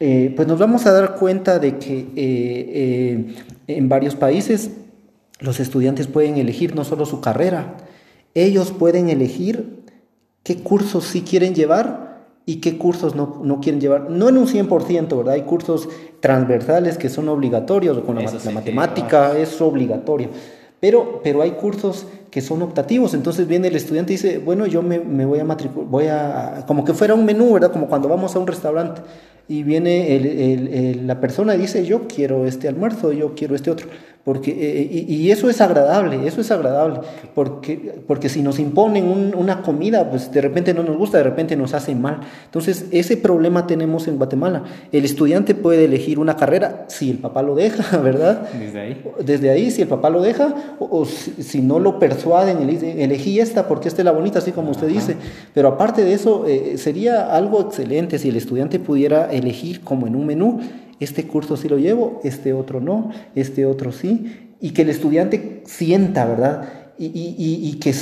eh, 0.00 0.32
pues 0.34 0.48
nos 0.48 0.58
vamos 0.58 0.86
a 0.86 0.92
dar 0.92 1.16
cuenta 1.16 1.58
de 1.58 1.78
que 1.78 1.98
eh, 1.98 2.06
eh, 2.16 3.34
en 3.66 3.88
varios 3.88 4.14
países 4.16 4.70
los 5.40 5.60
estudiantes 5.60 6.06
pueden 6.06 6.36
elegir 6.36 6.74
no 6.74 6.84
solo 6.84 7.04
su 7.04 7.20
carrera, 7.20 7.76
ellos 8.34 8.72
pueden 8.72 9.08
elegir 9.08 9.84
qué 10.42 10.56
cursos 10.56 11.04
sí 11.04 11.22
quieren 11.22 11.54
llevar 11.54 12.03
y 12.46 12.56
qué 12.56 12.76
cursos 12.76 13.14
no, 13.14 13.40
no 13.42 13.60
quieren 13.60 13.80
llevar. 13.80 14.10
No 14.10 14.28
en 14.28 14.36
un 14.36 14.46
100%, 14.46 15.16
¿verdad? 15.16 15.34
Hay 15.34 15.42
cursos 15.42 15.88
transversales 16.20 16.98
que 16.98 17.08
son 17.08 17.28
obligatorios, 17.28 17.98
con 18.00 18.16
la, 18.16 18.30
matemática 18.52 19.36
es 19.38 19.60
obligatoria, 19.60 20.28
pero, 20.80 21.20
pero 21.22 21.40
hay 21.42 21.52
cursos 21.52 22.06
que 22.30 22.40
son 22.40 22.62
optativos. 22.62 23.14
Entonces 23.14 23.46
viene 23.48 23.68
el 23.68 23.76
estudiante 23.76 24.12
y 24.12 24.16
dice, 24.16 24.38
bueno, 24.38 24.66
yo 24.66 24.82
me, 24.82 25.00
me 25.00 25.24
voy 25.24 25.38
a 25.38 25.44
matricular, 25.44 25.88
voy 25.88 26.06
a, 26.08 26.64
como 26.66 26.84
que 26.84 26.92
fuera 26.92 27.14
un 27.14 27.24
menú, 27.24 27.54
¿verdad? 27.54 27.72
Como 27.72 27.86
cuando 27.86 28.08
vamos 28.08 28.36
a 28.36 28.38
un 28.38 28.46
restaurante 28.46 29.00
y 29.48 29.62
viene 29.62 30.16
el, 30.16 30.26
el, 30.68 31.06
la 31.06 31.20
persona 31.20 31.54
y 31.54 31.58
dice, 31.58 31.84
yo 31.84 32.06
quiero 32.08 32.46
este 32.46 32.68
almuerzo, 32.68 33.12
yo 33.12 33.34
quiero 33.34 33.54
este 33.54 33.70
otro. 33.70 33.88
Porque, 34.24 34.52
eh, 34.52 34.88
y, 34.90 35.14
y, 35.14 35.30
eso 35.32 35.50
es 35.50 35.60
agradable, 35.60 36.26
eso 36.26 36.40
es 36.40 36.50
agradable, 36.50 37.00
porque, 37.34 37.94
porque 38.06 38.30
si 38.30 38.40
nos 38.40 38.58
imponen 38.58 39.34
una 39.36 39.60
comida, 39.60 40.08
pues 40.08 40.32
de 40.32 40.40
repente 40.40 40.72
no 40.72 40.82
nos 40.82 40.96
gusta, 40.96 41.18
de 41.18 41.24
repente 41.24 41.56
nos 41.56 41.74
hace 41.74 41.94
mal. 41.94 42.20
Entonces, 42.46 42.86
ese 42.90 43.18
problema 43.18 43.66
tenemos 43.66 44.08
en 44.08 44.16
Guatemala. 44.16 44.64
El 44.92 45.04
estudiante 45.04 45.54
puede 45.54 45.84
elegir 45.84 46.18
una 46.18 46.36
carrera 46.36 46.86
si 46.88 47.10
el 47.10 47.18
papá 47.18 47.42
lo 47.42 47.54
deja, 47.54 47.98
¿verdad? 48.02 48.48
Desde 48.58 48.80
ahí. 48.80 49.02
Desde 49.22 49.50
ahí, 49.50 49.70
si 49.70 49.82
el 49.82 49.88
papá 49.88 50.08
lo 50.08 50.22
deja, 50.22 50.54
o, 50.78 51.04
si, 51.04 51.60
no 51.60 51.78
lo 51.78 51.98
persuaden, 51.98 52.66
elegí 52.66 53.40
esta 53.40 53.68
porque 53.68 53.88
esta 53.88 54.00
es 54.00 54.06
la 54.06 54.12
bonita, 54.12 54.38
así 54.38 54.52
como 54.52 54.70
usted 54.70 54.88
dice. 54.88 55.16
Pero 55.52 55.68
aparte 55.68 56.02
de 56.02 56.14
eso, 56.14 56.46
eh, 56.46 56.78
sería 56.78 57.36
algo 57.36 57.60
excelente 57.60 58.18
si 58.18 58.30
el 58.30 58.36
estudiante 58.36 58.78
pudiera 58.78 59.30
elegir 59.30 59.82
como 59.82 60.06
en 60.06 60.16
un 60.16 60.24
menú 60.24 60.60
este 61.00 61.26
curso 61.26 61.56
sí 61.56 61.68
lo 61.68 61.78
llevo, 61.78 62.20
este 62.24 62.52
otro 62.52 62.80
no, 62.80 63.10
este 63.34 63.66
otro 63.66 63.92
sí, 63.92 64.54
y 64.60 64.70
que 64.70 64.82
el 64.82 64.90
estudiante 64.90 65.62
sienta, 65.66 66.24
¿verdad? 66.24 66.68
Y, 66.98 67.06
y, 67.06 67.68
y, 67.68 67.74
que, 67.74 67.92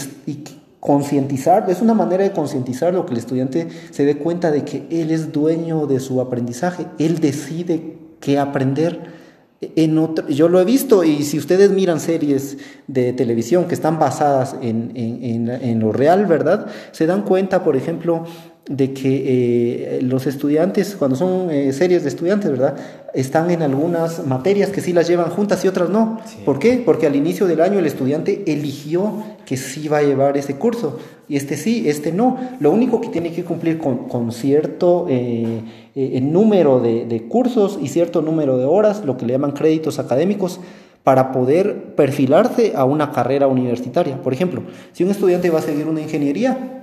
concientizar, 0.79 1.71
es 1.71 1.81
una 1.81 1.95
manera 1.95 2.25
de 2.25 2.33
concientizar 2.33 2.93
lo 2.93 3.07
que 3.07 3.13
el 3.13 3.19
estudiante 3.19 3.69
se 3.91 4.05
dé 4.05 4.19
cuenta 4.19 4.51
de 4.51 4.65
que 4.65 4.87
él 4.91 5.11
es 5.11 5.33
dueño 5.33 5.87
de 5.87 6.01
su 6.01 6.21
aprendizaje, 6.21 6.87
él 6.99 7.21
decide 7.21 7.97
qué 8.21 8.39
aprender. 8.39 9.23
En 9.61 9.97
otro, 9.97 10.29
yo 10.29 10.49
lo 10.49 10.61
he 10.61 10.65
visto 10.65 11.05
y 11.05 11.23
si 11.23 11.39
ustedes 11.39 11.71
miran 11.71 12.01
series 12.01 12.59
de 12.89 13.13
televisión 13.13 13.67
que 13.67 13.75
están 13.75 14.01
basadas 14.01 14.57
en, 14.61 14.91
en, 14.97 15.49
en 15.49 15.79
lo 15.79 15.93
real, 15.93 16.27
¿verdad? 16.27 16.67
Se 16.91 17.07
dan 17.07 17.23
cuenta, 17.23 17.63
por 17.63 17.77
ejemplo, 17.77 18.25
de 18.69 18.93
que 18.93 19.97
eh, 19.97 20.03
los 20.03 20.27
estudiantes, 20.27 20.95
cuando 20.97 21.17
son 21.17 21.51
eh, 21.51 21.73
series 21.73 22.05
de 22.05 22.09
estudiantes, 22.09 22.51
¿verdad? 22.51 22.77
Están 23.13 23.51
en 23.51 23.61
algunas 23.61 24.25
materias 24.25 24.71
que 24.71 24.81
sí 24.81 24.93
las 24.93 25.09
llevan 25.09 25.31
juntas 25.31 25.65
y 25.65 25.69
otras 25.69 25.91
no. 25.91 26.21
¿Por 26.45 26.61
qué? 26.61 26.81
Porque 26.85 27.07
al 27.07 27.17
inicio 27.17 27.47
del 27.47 27.61
año 27.61 27.81
el 27.81 27.87
estudiante 27.87 28.45
eligió 28.47 29.25
que 29.45 29.57
sí 29.57 29.89
va 29.89 29.99
a 29.99 30.03
llevar 30.03 30.37
ese 30.37 30.57
curso 30.57 30.99
y 31.29 31.37
este 31.37 31.57
sí, 31.57 31.89
este 31.89 32.13
no. 32.13 32.39
Lo 32.61 32.71
único 32.71 33.01
que 33.01 33.09
tiene 33.09 33.33
que 33.33 33.43
cumplir 33.43 33.79
con, 33.79 34.09
con 34.09 34.31
cierto 34.31 35.07
eh, 35.09 36.21
número 36.23 36.79
de, 36.79 37.05
de 37.05 37.23
cursos 37.25 37.79
y 37.83 37.89
cierto 37.89 38.23
número 38.23 38.59
de 38.59 38.65
horas, 38.65 39.05
lo 39.05 39.17
que 39.17 39.27
le 39.27 39.33
llaman 39.33 39.53
créditos 39.53 39.99
académicos, 39.99 40.61
para 41.03 41.33
poder 41.33 41.97
perfilarse 41.97 42.75
a 42.77 42.85
una 42.85 43.11
carrera 43.11 43.49
universitaria. 43.49 44.23
Por 44.23 44.33
ejemplo, 44.33 44.63
si 44.93 45.03
un 45.03 45.11
estudiante 45.11 45.51
va 45.51 45.59
a 45.59 45.63
seguir 45.63 45.89
una 45.89 46.01
ingeniería, 46.01 46.82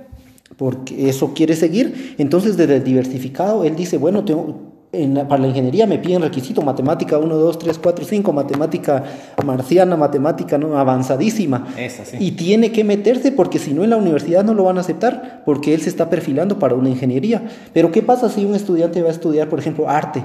porque 0.60 1.08
eso 1.08 1.32
quiere 1.32 1.56
seguir. 1.56 2.16
Entonces, 2.18 2.58
desde 2.58 2.76
el 2.76 2.84
diversificado, 2.84 3.64
él 3.64 3.74
dice, 3.76 3.96
bueno, 3.96 4.26
tengo, 4.26 4.58
para 5.26 5.40
la 5.40 5.48
ingeniería 5.48 5.86
me 5.86 5.96
piden 5.96 6.20
requisito 6.20 6.60
matemática 6.60 7.16
1, 7.16 7.34
2, 7.34 7.58
3, 7.60 7.78
4, 7.78 8.04
5, 8.04 8.32
matemática 8.34 9.02
marciana, 9.42 9.96
matemática 9.96 10.58
¿no? 10.58 10.76
avanzadísima. 10.76 11.66
Y 12.18 12.32
tiene 12.32 12.72
que 12.72 12.84
meterse 12.84 13.32
porque 13.32 13.58
si 13.58 13.72
no 13.72 13.84
en 13.84 13.90
la 13.90 13.96
universidad 13.96 14.44
no 14.44 14.52
lo 14.52 14.64
van 14.64 14.76
a 14.76 14.82
aceptar 14.82 15.44
porque 15.46 15.72
él 15.72 15.80
se 15.80 15.88
está 15.88 16.10
perfilando 16.10 16.58
para 16.58 16.74
una 16.74 16.90
ingeniería. 16.90 17.42
Pero 17.72 17.90
¿qué 17.90 18.02
pasa 18.02 18.28
si 18.28 18.44
un 18.44 18.54
estudiante 18.54 19.00
va 19.00 19.08
a 19.08 19.12
estudiar, 19.12 19.48
por 19.48 19.60
ejemplo, 19.60 19.88
arte? 19.88 20.22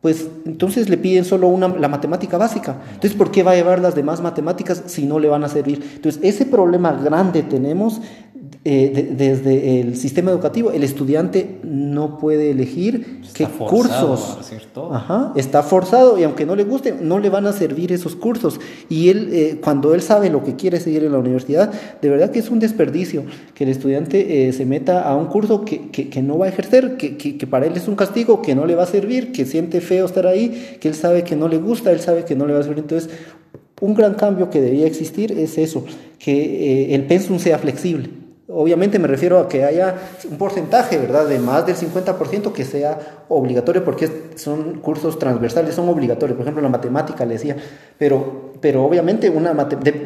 Pues 0.00 0.28
entonces 0.46 0.88
le 0.88 0.98
piden 0.98 1.24
solo 1.24 1.46
una, 1.46 1.68
la 1.68 1.86
matemática 1.86 2.38
básica. 2.38 2.76
Entonces, 2.88 3.14
¿por 3.14 3.30
qué 3.30 3.44
va 3.44 3.52
a 3.52 3.54
llevar 3.54 3.78
las 3.78 3.94
demás 3.94 4.20
matemáticas 4.20 4.82
si 4.86 5.06
no 5.06 5.20
le 5.20 5.28
van 5.28 5.44
a 5.44 5.48
servir? 5.48 5.80
Entonces, 5.94 6.20
ese 6.24 6.44
problema 6.44 6.90
grande 6.92 7.44
tenemos 7.44 8.00
eh, 8.68 9.10
desde 9.12 9.78
el 9.78 9.96
sistema 9.96 10.32
educativo, 10.32 10.72
el 10.72 10.82
estudiante 10.82 11.60
no 11.62 12.18
puede 12.18 12.50
elegir 12.50 13.20
qué 13.32 13.46
cursos. 13.46 14.38
Ajá, 14.90 15.32
está 15.36 15.62
forzado 15.62 16.18
y 16.18 16.24
aunque 16.24 16.44
no 16.44 16.56
le 16.56 16.64
guste, 16.64 16.92
no 17.00 17.20
le 17.20 17.30
van 17.30 17.46
a 17.46 17.52
servir 17.52 17.92
esos 17.92 18.16
cursos. 18.16 18.58
Y 18.88 19.08
él, 19.10 19.28
eh, 19.30 19.60
cuando 19.62 19.94
él 19.94 20.02
sabe 20.02 20.30
lo 20.30 20.42
que 20.42 20.56
quiere 20.56 20.80
seguir 20.80 21.04
en 21.04 21.12
la 21.12 21.18
universidad, 21.18 21.70
de 22.02 22.08
verdad 22.08 22.32
que 22.32 22.40
es 22.40 22.50
un 22.50 22.58
desperdicio 22.58 23.22
que 23.54 23.62
el 23.62 23.70
estudiante 23.70 24.48
eh, 24.48 24.52
se 24.52 24.66
meta 24.66 25.02
a 25.02 25.14
un 25.14 25.26
curso 25.26 25.64
que, 25.64 25.88
que, 25.92 26.22
no 26.22 26.36
va 26.36 26.46
a 26.46 26.48
ejercer, 26.48 26.96
que, 26.96 27.16
que, 27.16 27.46
para 27.46 27.66
él 27.66 27.76
es 27.76 27.86
un 27.86 27.94
castigo, 27.94 28.42
que 28.42 28.56
no 28.56 28.66
le 28.66 28.74
va 28.74 28.82
a 28.82 28.86
servir, 28.86 29.30
que 29.30 29.46
siente 29.46 29.80
feo 29.80 30.06
estar 30.06 30.26
ahí, 30.26 30.76
que 30.80 30.88
él 30.88 30.96
sabe 30.96 31.22
que 31.22 31.36
no 31.36 31.46
le 31.46 31.58
gusta, 31.58 31.92
él 31.92 32.00
sabe 32.00 32.24
que 32.24 32.34
no 32.34 32.46
le 32.46 32.54
va 32.54 32.58
a 32.58 32.62
servir. 32.64 32.80
Entonces, 32.80 33.10
un 33.80 33.94
gran 33.94 34.14
cambio 34.14 34.50
que 34.50 34.60
debería 34.60 34.88
existir 34.88 35.30
es 35.30 35.56
eso, 35.56 35.84
que 36.18 36.92
el 36.96 37.04
pensum 37.04 37.38
sea 37.38 37.58
flexible 37.58 38.25
Obviamente 38.48 39.00
me 39.00 39.08
refiero 39.08 39.40
a 39.40 39.48
que 39.48 39.64
haya 39.64 39.96
un 40.30 40.38
porcentaje, 40.38 40.98
¿verdad?, 40.98 41.26
de 41.26 41.40
más 41.40 41.66
del 41.66 41.74
50% 41.74 42.52
que 42.52 42.64
sea 42.64 43.24
obligatorio, 43.28 43.84
porque 43.84 44.08
son 44.36 44.74
cursos 44.80 45.18
transversales, 45.18 45.74
son 45.74 45.88
obligatorios. 45.88 46.36
Por 46.36 46.44
ejemplo, 46.44 46.62
la 46.62 46.68
matemática, 46.68 47.26
le 47.26 47.34
decía, 47.34 47.56
pero, 47.98 48.52
pero 48.60 48.84
obviamente 48.84 49.30
una 49.30 49.52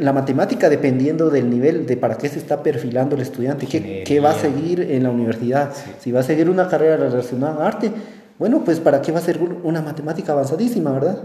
la 0.01 0.13
matemática 0.15 0.71
dependiendo 0.71 1.29
del 1.29 1.51
nivel 1.51 1.85
de 1.85 1.99
para 1.99 2.17
qué 2.17 2.31
se 2.31 2.39
está 2.39 2.63
perfilando 2.63 3.15
el 3.15 3.21
estudiante, 3.21 3.67
qué, 3.67 4.05
qué 4.07 4.21
va 4.21 4.31
a 4.31 4.35
seguir 4.35 4.81
en 4.91 5.03
la 5.03 5.11
universidad. 5.11 5.71
Si 5.99 6.11
va 6.11 6.21
a 6.21 6.23
seguir 6.23 6.49
una 6.49 6.67
carrera 6.67 6.97
relacionada 6.97 7.63
a 7.63 7.69
arte, 7.69 7.93
bueno, 8.39 8.63
pues 8.65 8.81
para 8.81 9.03
qué 9.03 9.13
va 9.13 9.19
a 9.19 9.23
ser 9.23 9.39
una 9.65 9.83
matemática 9.83 10.33
avanzadísima, 10.33 10.93
¿verdad? 10.93 11.19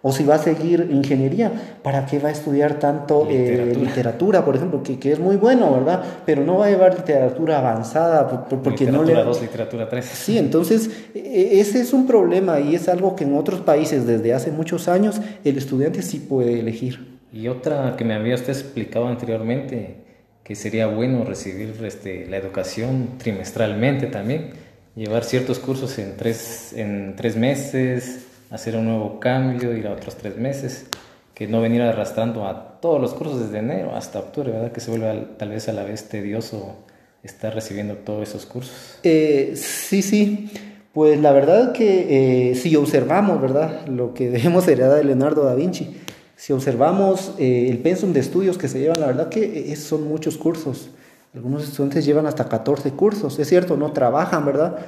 O 0.00 0.12
si 0.12 0.22
va 0.22 0.36
a 0.36 0.38
seguir 0.38 0.88
ingeniería, 0.92 1.50
¿para 1.82 2.06
qué 2.06 2.20
va 2.20 2.28
a 2.28 2.32
estudiar 2.32 2.78
tanto 2.78 3.26
eh, 3.28 3.74
literatura, 3.76 4.44
por 4.44 4.54
ejemplo? 4.54 4.80
Que, 4.80 4.98
que, 4.98 5.10
es 5.10 5.18
muy 5.18 5.34
bueno, 5.36 5.72
¿verdad? 5.72 6.02
Pero 6.24 6.44
no 6.44 6.58
va 6.58 6.66
a 6.66 6.70
llevar 6.70 6.94
literatura 6.94 7.58
avanzada 7.58 8.28
porque 8.48 8.84
literatura 8.84 9.14
no 9.14 9.20
le... 9.22 9.24
2, 9.24 9.42
literatura 9.42 9.88
3. 9.88 10.04
Sí, 10.04 10.38
entonces 10.38 10.88
e, 11.14 11.18
e, 11.18 11.60
ese 11.60 11.80
es 11.80 11.92
un 11.92 12.06
problema 12.06 12.60
y 12.60 12.76
es 12.76 12.88
algo 12.88 13.16
que 13.16 13.24
en 13.24 13.36
otros 13.36 13.60
países 13.60 14.06
desde 14.06 14.32
hace 14.34 14.52
muchos 14.52 14.86
años 14.86 15.20
el 15.42 15.58
estudiante 15.58 16.02
sí 16.02 16.20
puede 16.20 16.60
elegir. 16.60 17.18
Y 17.32 17.48
otra 17.48 17.96
que 17.96 18.04
me 18.04 18.14
había 18.14 18.36
usted 18.36 18.50
explicado 18.50 19.08
anteriormente, 19.08 19.96
que 20.44 20.54
sería 20.54 20.86
bueno 20.86 21.24
recibir 21.24 21.74
este, 21.84 22.26
la 22.26 22.36
educación 22.36 23.18
trimestralmente 23.18 24.06
también, 24.06 24.50
llevar 24.94 25.24
ciertos 25.24 25.58
cursos 25.58 25.98
en 25.98 26.16
tres, 26.16 26.72
en 26.72 27.16
tres 27.16 27.36
meses 27.36 28.27
hacer 28.50 28.76
un 28.76 28.86
nuevo 28.86 29.20
cambio, 29.20 29.76
ir 29.76 29.86
a 29.86 29.92
otros 29.92 30.16
tres 30.16 30.36
meses, 30.36 30.86
que 31.34 31.46
no 31.46 31.60
venir 31.60 31.82
arrastrando 31.82 32.46
a 32.46 32.80
todos 32.80 33.00
los 33.00 33.14
cursos 33.14 33.40
desde 33.40 33.58
enero 33.58 33.94
hasta 33.94 34.18
octubre, 34.18 34.52
¿verdad? 34.52 34.72
Que 34.72 34.80
se 34.80 34.90
vuelve 34.90 35.26
tal 35.36 35.50
vez 35.50 35.68
a 35.68 35.72
la 35.72 35.84
vez 35.84 36.08
tedioso 36.08 36.76
estar 37.22 37.54
recibiendo 37.54 37.94
todos 37.94 38.28
esos 38.28 38.46
cursos. 38.46 38.98
Eh, 39.02 39.52
sí, 39.56 40.02
sí. 40.02 40.50
Pues 40.92 41.20
la 41.20 41.32
verdad 41.32 41.72
que 41.72 42.50
eh, 42.50 42.54
si 42.54 42.74
observamos, 42.74 43.40
¿verdad? 43.40 43.86
Lo 43.86 44.14
que 44.14 44.30
debemos 44.30 44.66
heredar 44.66 44.96
de 44.96 45.04
Leonardo 45.04 45.44
da 45.44 45.54
Vinci, 45.54 45.96
Si 46.36 46.52
observamos 46.52 47.34
eh, 47.38 47.68
el 47.68 47.78
pensum 47.78 48.12
de 48.12 48.20
estudios 48.20 48.58
que 48.58 48.68
se 48.68 48.80
llevan, 48.80 49.00
la 49.00 49.06
verdad 49.06 49.28
que 49.28 49.74
son 49.76 50.08
muchos 50.08 50.36
cursos. 50.36 50.90
Algunos 51.34 51.64
estudiantes 51.64 52.04
llevan 52.04 52.26
hasta 52.26 52.48
14 52.48 52.92
cursos. 52.92 53.38
Es 53.38 53.48
cierto, 53.48 53.76
no 53.76 53.92
trabajan, 53.92 54.46
¿verdad? 54.46 54.78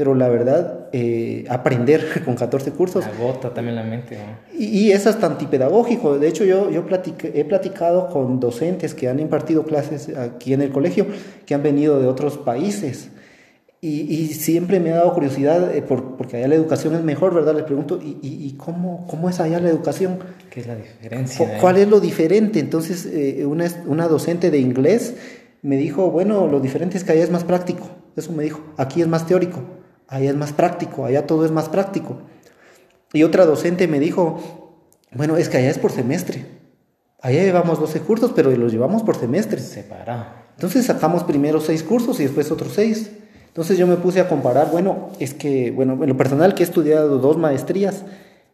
Pero 0.00 0.14
la 0.14 0.30
verdad, 0.30 0.88
eh, 0.92 1.44
aprender 1.50 2.22
con 2.24 2.34
14 2.34 2.70
cursos... 2.70 3.04
Agota 3.04 3.52
también 3.52 3.76
la 3.76 3.82
mente. 3.82 4.16
Y, 4.58 4.64
y, 4.64 4.92
es 4.92 5.06
hasta 5.06 5.26
antipedagógico. 5.26 6.18
De 6.18 6.26
hecho, 6.26 6.42
yo, 6.42 6.70
yo 6.70 6.86
he 7.34 7.44
platicado 7.44 8.08
con 8.08 8.40
docentes 8.40 8.94
que 8.94 9.10
han 9.10 9.20
impartido 9.20 9.64
clases 9.64 10.16
aquí 10.16 10.54
en 10.54 10.62
el 10.62 10.70
colegio, 10.70 11.06
que 11.44 11.52
han 11.54 11.62
venido 11.62 12.00
de 12.00 12.06
otros 12.06 12.38
países. 12.38 13.10
Y, 13.82 14.10
y 14.10 14.28
siempre 14.28 14.80
me 14.80 14.90
ha 14.92 14.96
dado 14.96 15.12
curiosidad, 15.12 15.76
eh, 15.76 15.82
por, 15.82 16.16
porque 16.16 16.38
allá 16.38 16.48
la 16.48 16.54
educación 16.54 16.94
es 16.94 17.02
mejor, 17.02 17.34
¿verdad? 17.34 17.54
Les 17.54 17.64
pregunto, 17.64 18.00
¿y, 18.02 18.16
y 18.22 18.54
cómo, 18.56 19.06
cómo, 19.06 19.28
es 19.28 19.38
allá 19.38 19.60
la 19.60 19.68
educación? 19.68 20.18
¿Qué 20.48 20.60
es 20.60 20.66
la 20.66 20.76
diferencia? 20.76 21.58
¿Cuál 21.60 21.76
es 21.76 21.88
lo 21.88 22.00
diferente? 22.00 22.58
Entonces, 22.58 23.04
eh, 23.04 23.44
una, 23.44 23.66
una 23.84 24.08
docente 24.08 24.50
de 24.50 24.60
inglés 24.60 25.14
me 25.60 25.76
dijo, 25.76 26.10
bueno, 26.10 26.46
lo 26.46 26.58
diferente 26.58 26.96
es 26.96 27.04
que 27.04 27.12
allá 27.12 27.22
es 27.22 27.30
más 27.30 27.44
práctico. 27.44 27.86
Eso 28.16 28.32
me 28.32 28.44
dijo, 28.44 28.62
aquí 28.78 29.02
es 29.02 29.08
más 29.08 29.26
teórico, 29.26 29.60
allá 30.10 30.30
es 30.30 30.36
más 30.36 30.52
práctico, 30.52 31.06
allá 31.06 31.26
todo 31.26 31.44
es 31.46 31.50
más 31.50 31.68
práctico. 31.68 32.18
Y 33.12 33.22
otra 33.22 33.46
docente 33.46 33.88
me 33.88 33.98
dijo, 33.98 34.40
bueno, 35.12 35.36
es 35.36 35.48
que 35.48 35.56
allá 35.56 35.70
es 35.70 35.78
por 35.78 35.92
semestre. 35.92 36.44
Allá 37.22 37.42
llevamos 37.42 37.80
12 37.80 38.00
cursos, 38.00 38.32
pero 38.34 38.50
los 38.50 38.72
llevamos 38.72 39.02
por 39.02 39.16
semestre. 39.16 39.60
Separado. 39.60 40.26
Entonces 40.54 40.86
sacamos 40.86 41.24
primero 41.24 41.60
6 41.60 41.82
cursos 41.84 42.20
y 42.20 42.24
después 42.24 42.50
otros 42.50 42.72
6. 42.74 43.10
Entonces 43.46 43.78
yo 43.78 43.86
me 43.86 43.96
puse 43.96 44.20
a 44.20 44.28
comparar, 44.28 44.70
bueno, 44.70 45.08
es 45.18 45.34
que, 45.34 45.70
bueno, 45.70 45.94
en 46.02 46.08
lo 46.08 46.16
personal 46.16 46.54
que 46.54 46.62
he 46.62 46.66
estudiado 46.66 47.18
dos 47.18 47.36
maestrías, 47.36 48.04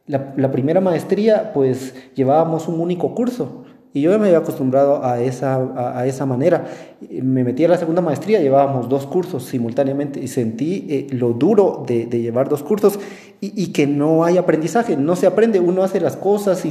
la, 0.06 0.32
la 0.36 0.52
primera 0.52 0.80
maestría 0.80 1.52
pues 1.52 1.94
llevábamos 2.14 2.68
un 2.68 2.80
único 2.80 3.14
curso 3.14 3.66
y 3.96 4.02
yo 4.02 4.10
me 4.18 4.26
había 4.26 4.38
acostumbrado 4.40 5.02
a 5.02 5.22
esa, 5.22 5.98
a, 5.98 6.06
esa 6.06 6.26
manera. 6.26 6.66
Me 7.10 7.44
metí 7.44 7.64
a 7.64 7.68
la 7.68 7.78
segunda 7.78 8.02
maestría, 8.02 8.42
llevábamos 8.42 8.90
dos 8.90 9.06
cursos 9.06 9.44
simultáneamente 9.44 10.20
y 10.20 10.28
sentí 10.28 10.86
eh, 10.90 11.06
lo 11.12 11.32
duro 11.32 11.82
de, 11.86 12.04
llevar 12.04 12.50
dos 12.50 12.62
cursos 12.62 12.98
y, 13.40 13.68
que 13.68 13.86
no 13.86 14.22
hay 14.22 14.36
aprendizaje, 14.36 14.98
no 14.98 15.16
se 15.16 15.26
aprende, 15.26 15.60
uno 15.60 15.82
hace 15.82 15.98
las 15.98 16.14
cosas 16.14 16.62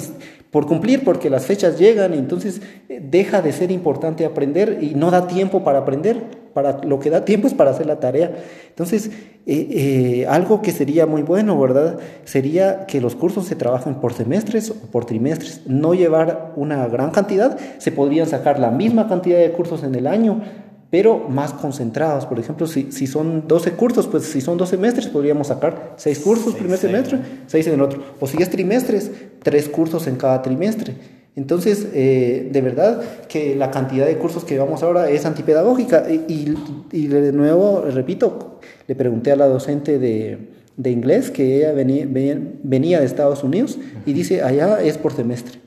por 0.52 0.68
cumplir 0.68 1.04
porque 1.04 1.32
las 1.32 1.48
fechas 1.48 1.80
llegan 1.80 2.14
y 2.14 2.20
entonces 2.20 2.62
eh, 2.90 3.02
deja 3.04 3.42
de 3.42 3.54
ser 3.54 3.72
importante 3.72 4.24
aprender 4.24 4.78
y 4.84 4.94
no 4.94 5.10
da 5.10 5.26
tiempo 5.26 5.64
para 5.64 5.80
aprender. 5.80 6.45
Para, 6.56 6.82
lo 6.86 7.00
que 7.02 7.10
da 7.10 7.26
tiempo 7.26 7.48
es 7.48 7.54
para 7.54 7.72
hacer 7.72 7.86
la 7.86 8.00
tarea. 8.00 8.34
Entonces, 8.70 9.08
eh, 9.46 10.22
eh, 10.26 10.26
algo 10.30 10.62
que 10.62 10.72
sería 10.72 11.06
muy 11.06 11.22
bueno, 11.22 11.60
¿verdad? 11.60 12.00
Sería 12.24 12.86
que 12.86 13.02
los 13.02 13.14
cursos 13.14 13.46
se 13.46 13.58
trabajen 13.58 13.96
por 13.96 14.14
semestres 14.14 14.70
o 14.70 14.76
por 14.90 15.04
trimestres, 15.04 15.64
no 15.68 15.94
llevar 15.94 16.54
una 16.56 16.88
gran 16.88 17.12
cantidad, 17.12 17.58
se 17.78 17.92
podrían 17.92 18.28
sacar 18.28 18.58
la 18.58 18.72
misma 18.72 19.10
cantidad 19.10 19.38
de 19.38 19.52
cursos 19.52 19.84
en 19.84 19.96
el 19.96 20.08
año, 20.08 20.44
pero 20.90 21.28
más 21.28 21.52
concentrados. 21.52 22.26
Por 22.26 22.40
ejemplo, 22.40 22.68
si, 22.68 22.90
si 22.90 23.06
son 23.06 23.50
12 23.50 23.72
cursos, 23.72 24.08
pues 24.08 24.24
si 24.24 24.40
son 24.40 24.58
12 24.58 24.78
semestres, 24.78 25.08
podríamos 25.08 25.48
sacar 25.48 25.96
6 25.98 26.20
cursos 26.20 26.46
seis, 26.46 26.56
primer 26.56 26.78
semestre, 26.78 27.20
6 27.48 27.68
en 27.68 27.74
el 27.74 27.82
otro. 27.82 28.02
O 28.22 28.28
si 28.28 28.42
es 28.42 28.50
trimestres, 28.50 29.12
3 29.44 29.68
cursos 29.68 30.08
en 30.08 30.16
cada 30.16 30.42
trimestre. 30.42 30.96
Entonces, 31.36 31.88
eh, 31.94 32.50
de 32.52 32.62
verdad 32.62 33.02
que 33.28 33.56
la 33.56 33.70
cantidad 33.70 34.06
de 34.06 34.18
cursos 34.18 34.46
que 34.46 34.54
llevamos 34.54 34.84
ahora 34.84 35.10
es 35.10 35.26
antipedagógica. 35.26 36.10
Y, 36.10 36.24
y, 36.28 36.56
y 36.92 37.08
de 37.08 37.34
nuevo, 37.34 37.82
repito, 37.82 38.60
le 38.88 38.96
pregunté 38.96 39.32
a 39.32 39.36
la 39.36 39.48
docente 39.48 40.00
de, 40.00 40.56
de 40.78 40.92
inglés 40.92 41.32
que 41.32 41.58
ella 41.58 41.72
venía, 41.74 42.06
venía, 42.08 43.00
de 43.00 43.06
Estados 43.06 43.44
Unidos 43.44 43.78
y 44.06 44.14
dice, 44.14 44.44
allá 44.44 44.82
es 44.82 44.98
por 44.98 45.14
semestre. 45.14 45.60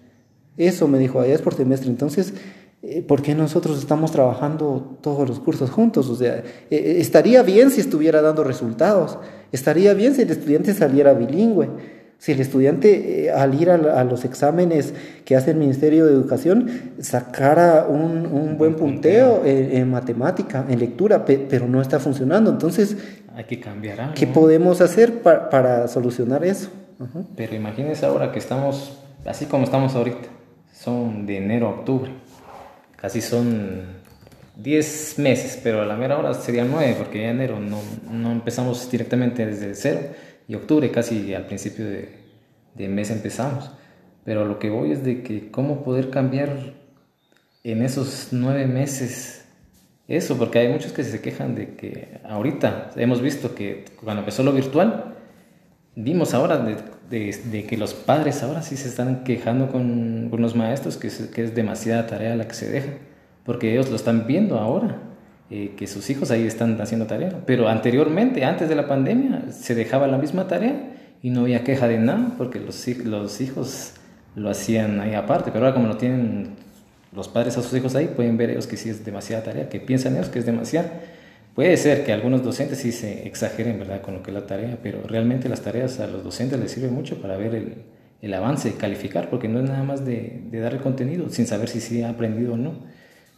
Eso 0.56 0.88
me 0.88 0.98
dijo, 0.98 1.20
allá 1.20 1.34
es 1.34 1.42
por 1.42 1.54
semestre. 1.54 1.88
Entonces, 1.88 2.34
eh, 2.82 3.02
¿por 3.02 3.22
qué 3.22 3.34
nosotros 3.34 3.78
estamos 3.78 4.10
trabajando 4.10 4.98
todos 5.00 5.28
los 5.28 5.40
cursos 5.40 5.70
juntos? 5.70 6.08
O 6.08 6.16
sea, 6.16 6.42
eh, 6.70 6.96
estaría 6.98 7.42
bien 7.42 7.70
si 7.70 7.80
estuviera 7.80 8.20
dando 8.22 8.44
resultados. 8.44 9.18
Estaría 9.52 9.94
bien 9.94 10.14
si 10.14 10.22
el 10.22 10.30
estudiante 10.30 10.74
saliera 10.74 11.14
bilingüe. 11.14 11.68
Si 12.18 12.32
el 12.32 12.40
estudiante 12.40 13.26
eh, 13.26 13.30
al 13.30 13.54
ir 13.60 13.70
a, 13.70 13.74
a, 13.74 14.02
los 14.02 14.24
exámenes 14.24 14.92
que 15.24 15.36
hace 15.36 15.52
el 15.52 15.56
Ministerio 15.56 16.04
de 16.04 16.12
Educación 16.12 16.68
sacara 17.00 17.86
un, 17.88 18.26
un 18.26 18.58
buen 18.58 18.74
punteo 18.74 19.44
en, 19.44 19.76
en, 19.76 19.88
matemática, 19.88 20.64
en 20.68 20.80
lectura, 20.80 21.24
pe, 21.24 21.38
pero 21.48 21.68
no 21.68 21.80
está 21.80 22.00
funcionando. 22.00 22.50
Entonces, 22.50 22.96
hay 23.36 23.44
que 23.44 23.60
cambiar 23.60 24.00
algo. 24.00 24.14
¿Qué 24.14 24.26
podemos 24.26 24.80
hacer 24.80 25.22
para, 25.22 25.48
para 25.48 25.86
solucionar 25.86 26.44
eso? 26.44 26.70
Uh 26.98 27.04
-huh. 27.04 27.26
Pero 27.36 27.54
imagínense 27.54 28.04
ahora 28.04 28.32
que 28.32 28.40
estamos, 28.40 28.98
así 29.24 29.46
como 29.46 29.62
estamos 29.62 29.94
ahorita, 29.94 30.28
son 30.72 31.24
de 31.24 31.36
enero 31.36 31.68
a 31.68 31.70
octubre, 31.70 32.10
casi 32.96 33.20
son 33.20 33.98
10 34.56 35.20
meses, 35.20 35.60
pero 35.62 35.82
a 35.82 35.86
la 35.86 35.94
mera 35.94 36.18
hora 36.18 36.34
serían 36.34 36.68
9, 36.72 36.96
porque 36.98 37.22
ya 37.22 37.30
enero 37.30 37.60
no, 37.60 37.78
no 38.10 38.32
empezamos 38.32 38.90
directamente 38.90 39.46
desde 39.46 39.76
cero 39.76 40.00
y 40.48 40.54
octubre 40.54 40.90
casi 40.90 41.34
al 41.34 41.46
principio 41.46 41.84
de, 41.84 42.88
mes 42.88 43.10
empezamos. 43.10 43.70
Pero 44.24 44.44
lo 44.46 44.58
que 44.58 44.70
voy 44.70 44.92
es 44.92 45.04
de 45.04 45.22
que 45.22 45.50
cómo 45.50 45.84
poder 45.84 46.10
cambiar 46.10 46.74
en 47.62 47.82
esos 47.82 48.28
nueve 48.32 48.66
meses 48.66 49.44
eso, 50.08 50.38
porque 50.38 50.58
hay 50.58 50.68
muchos 50.68 50.92
que 50.92 51.04
se 51.04 51.20
quejan 51.20 51.54
de 51.54 51.74
que 51.74 52.20
ahorita 52.24 52.92
hemos 52.96 53.20
visto 53.20 53.54
que 53.54 53.84
cuando 54.02 54.20
empezó 54.20 54.42
lo 54.42 54.52
virtual, 54.52 55.16
vimos 55.94 56.32
ahora 56.32 56.58
de, 56.58 57.66
que 57.68 57.76
los 57.76 57.92
padres 57.92 58.42
ahora 58.42 58.62
sí 58.62 58.78
se 58.78 58.88
están 58.88 59.24
quejando 59.24 59.70
con, 59.70 60.28
con 60.30 60.40
los 60.40 60.56
maestros 60.56 60.96
que 60.96 61.10
que 61.34 61.44
es 61.44 61.54
demasiada 61.54 62.06
tarea 62.06 62.36
la 62.36 62.48
que 62.48 62.54
se 62.54 62.70
deja, 62.70 62.92
porque 63.44 63.72
ellos 63.72 63.90
lo 63.90 63.96
están 63.96 64.26
viendo 64.26 64.58
ahora 64.58 65.07
eh, 65.50 65.72
que 65.76 65.86
sus 65.86 66.10
hijos 66.10 66.30
ahí 66.30 66.46
están 66.46 66.78
haciendo 66.80 67.06
tarea. 67.06 67.42
Pero 67.46 67.68
anteriormente, 67.68 68.44
antes 68.44 68.68
de 68.68 68.74
la 68.74 68.86
pandemia, 68.86 69.50
se 69.50 69.74
dejaba 69.74 70.06
la 70.06 70.18
misma 70.18 70.46
tarea 70.46 70.94
y 71.22 71.30
no 71.30 71.40
había 71.40 71.64
queja 71.64 71.88
de 71.88 71.98
nada 71.98 72.34
porque 72.36 72.60
los, 72.60 72.86
los 73.04 73.40
hijos 73.40 73.94
lo 74.36 74.50
hacían 74.50 75.00
ahí 75.00 75.14
aparte. 75.14 75.50
Pero 75.50 75.64
ahora 75.64 75.74
como 75.74 75.88
lo 75.88 75.96
tienen 75.96 76.50
los 77.12 77.28
padres 77.28 77.56
a 77.56 77.62
sus 77.62 77.72
hijos 77.78 77.94
ahí, 77.94 78.10
pueden 78.14 78.36
ver 78.36 78.50
ellos 78.50 78.66
que 78.66 78.76
sí 78.76 78.90
es 78.90 79.04
demasiada 79.04 79.42
tarea, 79.42 79.68
que 79.68 79.80
piensan 79.80 80.16
ellos 80.16 80.28
que 80.28 80.38
es 80.38 80.46
demasiada. 80.46 81.00
Puede 81.54 81.76
ser 81.76 82.04
que 82.04 82.12
algunos 82.12 82.44
docentes 82.44 82.78
sí 82.78 82.92
se 82.92 83.26
exageren, 83.26 83.78
¿verdad?, 83.78 84.02
con 84.02 84.14
lo 84.14 84.22
que 84.22 84.30
es 84.30 84.34
la 84.34 84.46
tarea, 84.46 84.78
pero 84.82 85.02
realmente 85.02 85.48
las 85.48 85.62
tareas 85.62 85.98
a 85.98 86.06
los 86.06 86.22
docentes 86.22 86.60
les 86.60 86.70
sirven 86.70 86.94
mucho 86.94 87.20
para 87.20 87.36
ver 87.36 87.54
el, 87.54 87.74
el 88.20 88.34
avance, 88.34 88.74
calificar, 88.74 89.30
porque 89.30 89.48
no 89.48 89.58
es 89.58 89.68
nada 89.68 89.82
más 89.82 90.04
de, 90.04 90.42
de 90.50 90.60
dar 90.60 90.74
el 90.74 90.80
contenido 90.80 91.30
sin 91.30 91.46
saber 91.46 91.68
si 91.68 91.80
sí 91.80 92.02
ha 92.02 92.10
aprendido 92.10 92.52
o 92.52 92.56
no. 92.56 92.74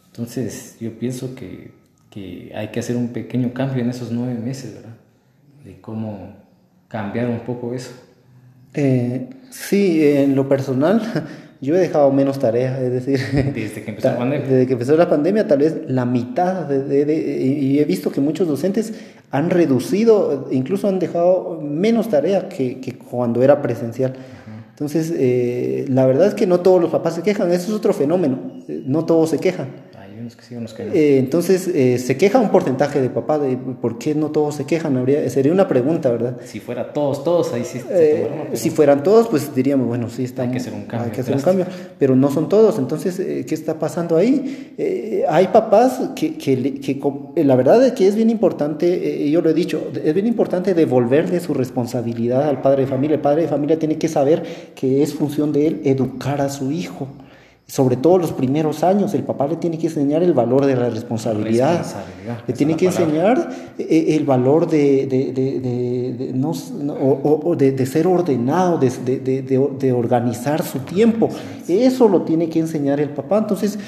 Entonces, 0.07 0.77
yo 0.79 0.99
pienso 0.99 1.33
que 1.33 1.71
que 2.11 2.51
hay 2.53 2.67
que 2.67 2.81
hacer 2.81 2.95
un 2.95 3.07
pequeño 3.07 3.53
cambio 3.53 3.81
en 3.81 3.89
esos 3.89 4.11
nueve 4.11 4.35
meses, 4.35 4.75
¿verdad? 4.75 4.95
De 5.65 5.79
cómo 5.81 6.35
cambiar 6.87 7.29
un 7.29 7.39
poco 7.39 7.73
eso. 7.73 7.91
Eh, 8.73 9.29
sí, 9.49 10.05
en 10.05 10.35
lo 10.35 10.47
personal, 10.47 11.01
yo 11.61 11.73
he 11.75 11.79
dejado 11.79 12.11
menos 12.11 12.37
tareas, 12.37 12.79
es 12.79 12.91
decir, 12.91 13.19
desde 13.55 13.83
que 13.83 13.91
empezó 13.91 14.09
la 14.09 14.17
pandemia. 14.19 14.47
Desde 14.47 14.67
que 14.67 14.73
empezó 14.73 14.97
la 14.97 15.09
pandemia, 15.09 15.47
tal 15.47 15.59
vez 15.59 15.77
la 15.87 16.05
mitad, 16.05 16.65
de, 16.65 16.83
de, 16.83 17.05
de, 17.05 17.15
y 17.15 17.79
he 17.79 17.85
visto 17.85 18.11
que 18.11 18.19
muchos 18.19 18.47
docentes 18.47 18.93
han 19.31 19.49
reducido, 19.49 20.49
incluso 20.51 20.89
han 20.89 20.99
dejado 20.99 21.61
menos 21.63 22.09
tareas 22.09 22.43
que, 22.45 22.81
que 22.81 22.97
cuando 22.97 23.41
era 23.41 23.61
presencial. 23.61 24.13
Entonces, 24.71 25.13
eh, 25.15 25.85
la 25.89 26.05
verdad 26.07 26.27
es 26.27 26.33
que 26.33 26.47
no 26.47 26.59
todos 26.59 26.81
los 26.81 26.89
papás 26.89 27.15
se 27.15 27.21
quejan, 27.21 27.51
eso 27.51 27.67
es 27.67 27.73
otro 27.73 27.93
fenómeno, 27.93 28.39
no 28.67 29.05
todos 29.05 29.29
se 29.29 29.37
quejan. 29.37 29.67
Unos 30.21 30.35
que 30.35 30.43
sí, 30.43 30.55
unos 30.55 30.73
que 30.73 30.85
no. 30.85 30.93
Eh, 30.93 31.17
entonces, 31.17 31.67
eh, 31.67 31.97
se 31.97 32.17
queja 32.17 32.39
un 32.39 32.49
porcentaje 32.49 33.01
de 33.01 33.09
papá, 33.09 33.39
de 33.39 33.57
por 33.57 33.97
qué 33.97 34.15
no 34.15 34.31
todos 34.31 34.55
se 34.55 34.65
quejan, 34.65 34.97
Habría, 34.97 35.29
sería 35.29 35.51
una 35.51 35.67
pregunta, 35.67 36.09
¿verdad? 36.09 36.37
Si 36.45 36.59
fuera 36.59 36.93
todos, 36.93 37.23
todos, 37.23 37.53
ahí 37.53 37.63
sí. 37.65 37.81
Eh, 37.89 38.27
si 38.53 38.69
fueran 38.69 39.03
todos, 39.03 39.27
pues 39.27 39.53
diríamos, 39.53 39.87
bueno, 39.87 40.09
sí, 40.09 40.23
está, 40.23 40.43
hay 40.43 40.51
que 40.51 40.57
hacer 40.57 40.73
un 40.73 40.83
cambio. 40.83 41.07
Hay 41.07 41.11
que 41.11 41.21
hacer 41.21 41.35
un 41.35 41.41
cambio, 41.41 41.65
pero 41.97 42.15
no 42.15 42.31
son 42.31 42.49
todos, 42.49 42.77
entonces, 42.79 43.19
eh, 43.19 43.45
¿qué 43.47 43.55
está 43.55 43.79
pasando 43.79 44.17
ahí? 44.17 44.73
Hay 45.29 45.47
papás 45.47 45.99
que, 46.15 46.37
que, 46.37 46.79
que, 46.79 47.43
la 47.43 47.55
verdad 47.55 47.83
es 47.85 47.93
que 47.93 48.07
es 48.07 48.15
bien 48.15 48.29
importante, 48.29 49.29
yo 49.29 49.41
lo 49.41 49.49
he 49.49 49.53
dicho, 49.53 49.91
es 50.03 50.13
bien 50.13 50.27
importante 50.27 50.73
devolverle 50.73 51.39
su 51.39 51.53
responsabilidad 51.53 52.47
al 52.47 52.61
padre 52.61 52.83
de 52.83 52.87
familia. 52.87 53.15
El 53.15 53.21
padre 53.21 53.43
de 53.43 53.47
familia 53.47 53.77
tiene 53.77 53.97
que 53.97 54.07
saber 54.07 54.43
que 54.75 55.03
es 55.03 55.13
función 55.13 55.51
de 55.51 55.67
él 55.67 55.81
educar 55.83 56.41
a 56.41 56.49
su 56.49 56.71
hijo 56.71 57.07
sobre 57.71 57.95
todo 57.95 58.17
los 58.17 58.33
primeros 58.33 58.83
años, 58.83 59.13
el 59.13 59.23
papá 59.23 59.47
le 59.47 59.55
tiene 59.55 59.77
que 59.77 59.87
enseñar 59.87 60.23
el 60.23 60.33
valor 60.33 60.65
de 60.65 60.75
la 60.75 60.89
responsabilidad, 60.89 61.77
responsabilidad 61.77 62.39
le 62.45 62.53
tiene 62.53 62.75
que 62.75 62.87
enseñar 62.87 63.49
el 63.77 64.25
valor 64.25 64.69
de, 64.69 65.07
de, 65.07 65.31
de, 65.31 66.11
de 66.11 66.33
no, 66.33 66.51
o, 66.51 67.41
o 67.45 67.55
de, 67.55 67.85
ser 67.85 68.07
ordenado, 68.07 68.77
de, 68.77 69.93
organizar 69.95 70.63
su 70.63 70.79
tiempo. 70.79 71.29
Eso 71.65 72.09
lo 72.09 72.23
tiene 72.23 72.49
que 72.49 72.59
enseñar 72.59 72.99
el 72.99 73.11
papá. 73.11 73.37
Entonces, 73.37 73.79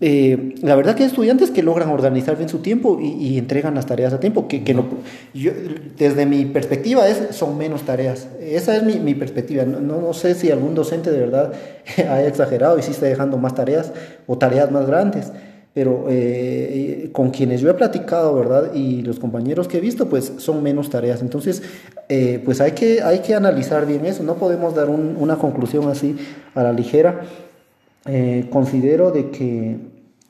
Eh, 0.00 0.56
la 0.62 0.74
verdad 0.74 0.96
que 0.96 1.04
hay 1.04 1.08
estudiantes 1.08 1.50
que 1.50 1.62
logran 1.62 1.88
organizar 1.88 2.36
bien 2.36 2.48
su 2.48 2.58
tiempo 2.58 2.98
y, 3.00 3.38
entregan 3.38 3.74
las 3.74 3.86
tareas 3.86 4.12
a 4.12 4.20
tiempo, 4.20 4.48
que, 4.48 4.64
que 4.64 4.74
no, 4.74 4.84
yo, 5.32 5.52
desde 5.96 6.26
mi 6.26 6.44
perspectiva 6.46 7.08
es, 7.08 7.36
son 7.36 7.56
menos 7.56 7.82
tareas. 7.82 8.28
Esa 8.40 8.76
es 8.76 8.82
mi, 8.82 8.98
mi 8.98 9.14
perspectiva. 9.14 9.64
No, 9.64 9.80
no, 9.80 10.12
sé 10.12 10.34
si 10.34 10.50
algún 10.50 10.74
docente 10.74 11.10
de 11.10 11.20
verdad 11.20 11.52
haya 11.96 12.26
exagerado 12.26 12.78
y 12.78 12.82
si 12.82 12.90
está 12.90 13.06
dejando 13.06 13.38
más 13.38 13.54
tareas 13.54 13.92
o 14.26 14.36
tareas 14.36 14.70
más 14.70 14.86
grandes 14.86 15.32
pero 15.74 16.06
eh, 16.08 17.10
con 17.12 17.30
quienes 17.30 17.60
yo 17.60 17.68
he 17.68 17.74
platicado, 17.74 18.32
¿verdad? 18.36 18.72
Y 18.74 19.02
los 19.02 19.18
compañeros 19.18 19.66
que 19.66 19.78
he 19.78 19.80
visto, 19.80 20.08
pues 20.08 20.34
son 20.38 20.62
menos 20.62 20.88
tareas. 20.88 21.20
Entonces, 21.20 21.64
eh, 22.08 22.40
pues 22.44 22.60
hay 22.60 22.72
que, 22.72 23.02
hay 23.02 23.18
que 23.18 23.34
analizar 23.34 23.84
bien 23.84 24.06
eso, 24.06 24.22
no 24.22 24.36
podemos 24.36 24.76
dar 24.76 24.88
una 24.88 25.36
conclusión 25.36 25.88
así 25.88 26.16
a 26.54 26.62
la 26.62 26.72
ligera. 26.72 27.22
Eh, 28.06 28.46
considero 28.50 29.10
de 29.10 29.30
que, 29.30 29.76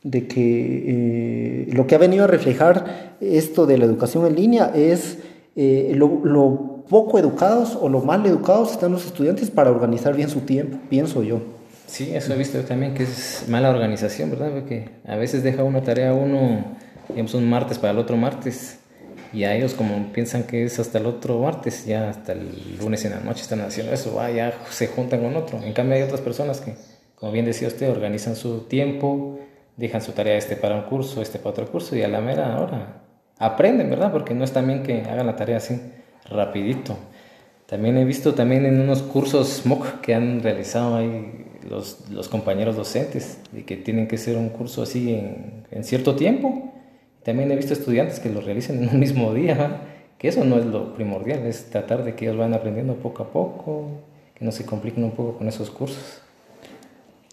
de 0.02 0.26
que 0.28 1.66
lo 1.72 1.86
que 1.86 1.94
ha 1.94 1.98
venido 1.98 2.24
a 2.24 2.26
reflejar 2.26 3.16
esto 3.20 3.66
de 3.66 3.78
la 3.78 3.84
educación 3.84 4.26
en 4.26 4.36
línea 4.36 4.70
es 4.74 5.18
lo, 5.56 6.20
lo 6.24 6.84
poco 6.88 7.18
educados 7.18 7.76
o 7.80 7.88
lo 7.88 8.00
mal 8.00 8.24
educados 8.26 8.72
están 8.72 8.92
los 8.92 9.06
estudiantes 9.06 9.50
para 9.50 9.70
organizar 9.70 10.14
bien 10.14 10.28
su 10.28 10.40
tiempo, 10.40 10.78
pienso 10.88 11.22
yo. 11.22 11.40
Sí, 11.86 12.10
eso 12.14 12.32
he 12.32 12.36
visto 12.36 12.58
también 12.60 12.94
que 12.94 13.04
es 13.04 13.44
mala 13.48 13.70
organización, 13.70 14.30
¿verdad? 14.30 14.50
Porque 14.52 14.90
a 15.06 15.16
veces 15.16 15.42
deja 15.42 15.64
una 15.64 15.82
tarea 15.82 16.14
uno, 16.14 16.64
digamos, 17.08 17.34
un 17.34 17.48
martes 17.48 17.78
para 17.78 17.92
el 17.92 17.98
otro 17.98 18.16
martes 18.16 18.78
y 19.32 19.44
a 19.44 19.54
ellos 19.54 19.74
como 19.74 20.12
piensan 20.12 20.44
que 20.44 20.64
es 20.64 20.78
hasta 20.78 20.98
el 20.98 21.06
otro 21.06 21.40
martes, 21.40 21.84
ya 21.86 22.08
hasta 22.08 22.32
el 22.32 22.78
lunes 22.80 23.04
en 23.04 23.12
la 23.12 23.20
noche 23.20 23.42
están 23.42 23.60
haciendo 23.60 23.92
eso, 23.92 24.20
ah, 24.20 24.30
ya 24.30 24.54
se 24.70 24.86
juntan 24.86 25.20
con 25.22 25.36
otro. 25.36 25.62
En 25.62 25.72
cambio 25.72 25.96
hay 25.96 26.02
otras 26.02 26.20
personas 26.20 26.60
que, 26.60 26.74
como 27.16 27.32
bien 27.32 27.44
decía 27.44 27.68
usted, 27.68 27.90
organizan 27.90 28.36
su 28.36 28.60
tiempo, 28.60 29.38
dejan 29.76 30.02
su 30.02 30.12
tarea 30.12 30.36
este 30.36 30.56
para 30.56 30.76
un 30.76 30.82
curso, 30.82 31.22
este 31.22 31.38
para 31.38 31.50
otro 31.50 31.66
curso 31.66 31.96
y 31.96 32.02
a 32.02 32.08
la 32.08 32.20
mera 32.20 32.60
hora 32.60 33.04
aprenden, 33.38 33.90
¿verdad? 33.90 34.12
Porque 34.12 34.34
no 34.34 34.44
es 34.44 34.52
también 34.52 34.82
que 34.82 35.02
hagan 35.02 35.26
la 35.26 35.36
tarea 35.36 35.58
así 35.58 35.80
rapidito. 36.30 36.96
También 37.66 37.96
he 37.96 38.04
visto 38.04 38.34
también 38.34 38.66
en 38.66 38.80
unos 38.80 39.02
cursos 39.02 39.62
MOOC 39.64 40.00
que 40.00 40.14
han 40.14 40.42
realizado 40.42 40.96
ahí 40.96 41.46
los, 41.68 42.10
los 42.10 42.28
compañeros 42.28 42.76
docentes, 42.76 43.38
de 43.52 43.64
que 43.64 43.76
tienen 43.76 44.06
que 44.06 44.18
ser 44.18 44.36
un 44.36 44.50
curso 44.50 44.82
así 44.82 45.14
en, 45.14 45.84
cierto 45.84 46.14
tiempo. 46.14 46.72
También 47.22 47.50
he 47.50 47.56
visto 47.56 47.72
estudiantes 47.72 48.20
que 48.20 48.28
lo 48.28 48.40
realizan 48.40 48.82
en 48.82 48.90
un 48.90 49.00
mismo 49.00 49.32
día, 49.32 49.80
que 50.18 50.28
eso 50.28 50.44
no 50.44 50.58
es 50.58 50.66
lo 50.66 50.94
primordial, 50.94 51.46
es 51.46 51.70
tratar 51.70 52.04
de 52.04 52.14
que 52.14 52.26
ellos 52.26 52.36
van 52.36 52.52
aprendiendo 52.52 52.94
poco 52.96 53.22
a 53.22 53.32
poco, 53.32 53.88
que 54.34 54.44
no 54.44 54.52
se 54.52 54.66
compliquen 54.66 55.04
un 55.04 55.12
poco 55.12 55.38
con 55.38 55.48
esos 55.48 55.70
cursos. 55.70 56.20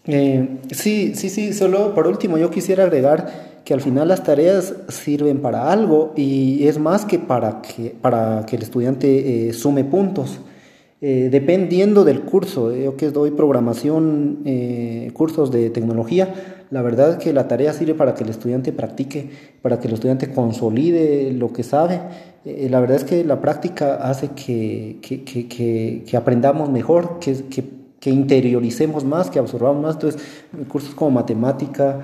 Eh, 0.06 0.58
sí, 0.70 1.14
sí, 1.14 1.30
sí, 1.30 1.52
solo 1.52 1.94
por 1.94 2.06
último 2.06 2.36
yo 2.38 2.50
quisiera 2.50 2.84
agregar 2.84 3.52
que 3.64 3.72
al 3.72 3.80
final 3.80 4.08
las 4.08 4.24
tareas 4.24 4.74
sirven 4.88 5.40
para 5.40 5.70
algo 5.70 6.12
y 6.16 6.66
es 6.66 6.78
más 6.78 7.04
que 7.04 7.18
para 7.18 7.62
que, 7.62 7.94
para 8.00 8.44
que 8.46 8.56
el 8.56 8.62
estudiante 8.62 9.48
eh, 9.48 9.52
sume 9.52 9.84
puntos. 9.84 10.40
Eh, 11.04 11.30
dependiendo 11.32 12.04
del 12.04 12.22
curso, 12.22 12.72
yo 12.72 12.96
que 12.96 13.10
doy 13.10 13.32
programación, 13.32 14.38
eh, 14.44 15.10
cursos 15.12 15.50
de 15.50 15.68
tecnología, 15.68 16.32
la 16.70 16.80
verdad 16.80 17.10
es 17.10 17.16
que 17.16 17.32
la 17.32 17.48
tarea 17.48 17.72
sirve 17.72 17.94
para 17.94 18.14
que 18.14 18.22
el 18.22 18.30
estudiante 18.30 18.72
practique, 18.72 19.28
para 19.62 19.80
que 19.80 19.88
el 19.88 19.94
estudiante 19.94 20.30
consolide 20.32 21.32
lo 21.32 21.52
que 21.52 21.64
sabe. 21.64 22.00
Eh, 22.44 22.68
la 22.70 22.78
verdad 22.78 22.98
es 22.98 23.04
que 23.04 23.24
la 23.24 23.40
práctica 23.40 23.96
hace 23.96 24.28
que, 24.28 24.98
que, 25.02 25.24
que, 25.24 26.04
que 26.06 26.16
aprendamos 26.16 26.70
mejor, 26.70 27.18
que, 27.18 27.34
interioricemos 28.10 29.04
más, 29.04 29.30
que 29.30 29.38
absorbamos 29.38 29.82
más. 29.82 29.94
Entonces, 29.94 30.22
cursos 30.68 30.94
como 30.94 31.10
matemática, 31.12 32.00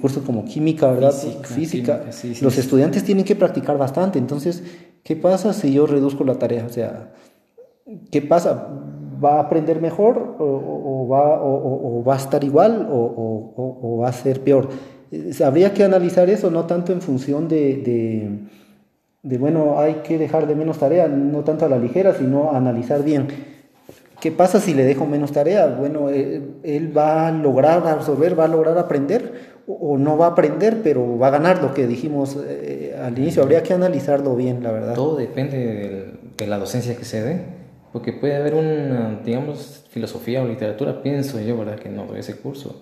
cursos 0.00 0.22
como 0.24 0.44
química, 0.44 0.90
¿verdad? 0.90 1.12
Física. 1.42 2.04
los 2.40 2.58
estudiantes 2.58 3.04
tienen 3.04 3.24
que 3.24 3.36
practicar 3.36 3.78
bastante. 3.78 4.18
Entonces, 4.18 4.62
¿qué 5.02 5.16
pasa 5.16 5.52
si 5.52 5.72
yo 5.72 5.86
reduzco 5.86 6.24
la 6.24 6.34
tarea? 6.34 6.66
O 6.66 6.68
sea, 6.68 7.12
¿qué 8.10 8.22
pasa? 8.22 8.68
¿Va 9.22 9.36
a 9.36 9.40
aprender 9.40 9.80
mejor 9.80 10.36
o, 10.38 11.06
va, 11.08 11.40
o 11.42 12.02
va, 12.04 12.14
a 12.14 12.16
estar 12.16 12.42
igual 12.42 12.88
o, 12.90 13.98
va 14.02 14.08
a 14.08 14.12
ser 14.12 14.42
peor? 14.42 14.68
Eh, 15.10 15.32
habría 15.44 15.72
que 15.72 15.84
analizar 15.84 16.28
eso, 16.30 16.50
no 16.50 16.64
tanto 16.64 16.92
en 16.92 17.00
función 17.00 17.46
de, 17.48 18.40
de, 19.22 19.38
bueno, 19.38 19.78
hay 19.78 19.96
que 20.04 20.18
dejar 20.18 20.46
de 20.46 20.56
menos 20.56 20.78
tarea, 20.78 21.06
no 21.06 21.44
tanto 21.44 21.66
a 21.66 21.68
la 21.68 21.78
ligera, 21.78 22.14
sino 22.14 22.52
analizar 22.52 23.04
bien. 23.04 23.51
¿Qué 24.22 24.30
pasa 24.30 24.60
si 24.60 24.72
le 24.72 24.84
dejo 24.84 25.04
menos 25.04 25.32
tarea? 25.32 25.66
Bueno, 25.66 26.08
eh, 26.08 26.40
él, 26.62 26.96
va 26.96 27.26
a 27.26 27.32
lograr 27.32 27.84
absorber, 27.88 28.38
va 28.38 28.44
a 28.44 28.48
lograr 28.48 28.78
aprender 28.78 29.56
o, 29.66 29.98
no 29.98 30.16
va 30.16 30.26
a 30.26 30.28
aprender, 30.28 30.78
pero 30.84 31.18
va 31.18 31.26
a 31.26 31.30
ganar 31.30 31.60
lo 31.60 31.74
que 31.74 31.88
dijimos 31.88 32.38
eh, 32.48 32.96
al 33.02 33.18
inicio. 33.18 33.42
Habría 33.42 33.64
que 33.64 33.74
analizarlo 33.74 34.36
bien, 34.36 34.62
la 34.62 34.70
verdad. 34.70 34.94
Todo 34.94 35.16
depende 35.16 36.12
de 36.36 36.46
la 36.46 36.56
docencia 36.56 36.96
que 36.96 37.04
se 37.04 37.20
dé. 37.20 37.40
Porque 37.92 38.12
puede 38.12 38.36
haber 38.36 38.54
una, 38.54 39.20
digamos, 39.24 39.86
filosofía 39.90 40.40
o 40.40 40.46
literatura, 40.46 41.02
pienso 41.02 41.40
yo, 41.40 41.58
¿verdad? 41.58 41.80
Que 41.80 41.88
no 41.88 42.06
doy 42.06 42.20
ese 42.20 42.36
curso, 42.36 42.80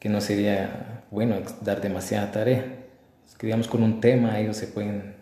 que 0.00 0.08
no 0.08 0.20
sería 0.20 1.04
bueno 1.12 1.36
dar 1.60 1.80
demasiada 1.80 2.32
tarea. 2.32 2.64
Digamos, 3.40 3.68
con 3.68 3.84
un 3.84 4.00
tema 4.00 4.40
ellos 4.40 4.56
se 4.56 4.66
pueden 4.66 5.21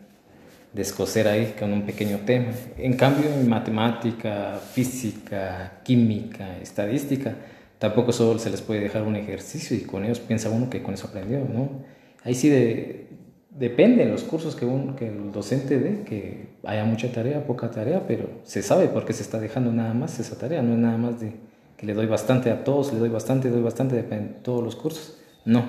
descoser 0.73 1.29
ahí 1.29 1.55
con 1.59 1.73
un 1.73 1.83
pequeño 1.83 2.19
tema. 2.25 2.53
En 2.79 2.95
cambio, 2.95 3.31
en 3.31 3.49
matemática, 3.49 4.61
física, 4.73 5.81
química, 5.83 6.59
estadística, 6.59 7.35
tampoco 7.79 8.13
solo 8.13 8.39
se 8.39 8.51
les 8.51 8.61
puede 8.61 8.81
dejar 8.81 9.03
un 9.03 9.17
ejercicio 9.17 9.77
y 9.77 9.81
con 9.81 10.05
ellos 10.05 10.21
piensa 10.21 10.51
uno 10.51 10.71
que 10.71 10.83
con 10.83 10.95
eso 10.95 11.09
aprendió, 11.09 11.41
¿no? 11.41 11.83
Ahí 12.23 12.35
sí 12.35 12.49
de, 12.49 13.09
depende 13.51 14.05
de 14.05 14.11
los 14.11 14.23
cursos 14.23 14.55
que, 14.55 14.65
un, 14.65 14.95
que 14.95 15.09
el 15.09 15.33
docente 15.33 15.79
dé, 15.79 16.03
que 16.05 16.51
haya 16.65 16.85
mucha 16.85 17.11
tarea, 17.11 17.47
poca 17.47 17.71
tarea, 17.71 18.07
pero 18.07 18.29
se 18.45 18.63
sabe 18.63 18.89
por 18.89 19.05
qué 19.05 19.13
se 19.13 19.23
está 19.23 19.41
dejando 19.41 19.73
nada 19.73 19.95
más 19.95 20.21
esa 20.21 20.39
tarea, 20.39 20.63
no 20.63 20.75
es 20.75 20.79
nada 20.79 20.99
más 20.99 21.21
de 21.21 21.33
que 21.77 21.87
le 21.87 21.95
doy 21.95 22.07
bastante 22.07 22.51
a 22.51 22.63
todos, 22.63 22.93
le 22.93 22.99
doy 22.99 23.09
bastante, 23.09 23.49
le 23.49 23.55
doy 23.55 23.63
bastante, 23.63 23.97
de 23.97 24.03
todos 24.43 24.63
los 24.63 24.77
cursos. 24.77 25.19
No, 25.47 25.65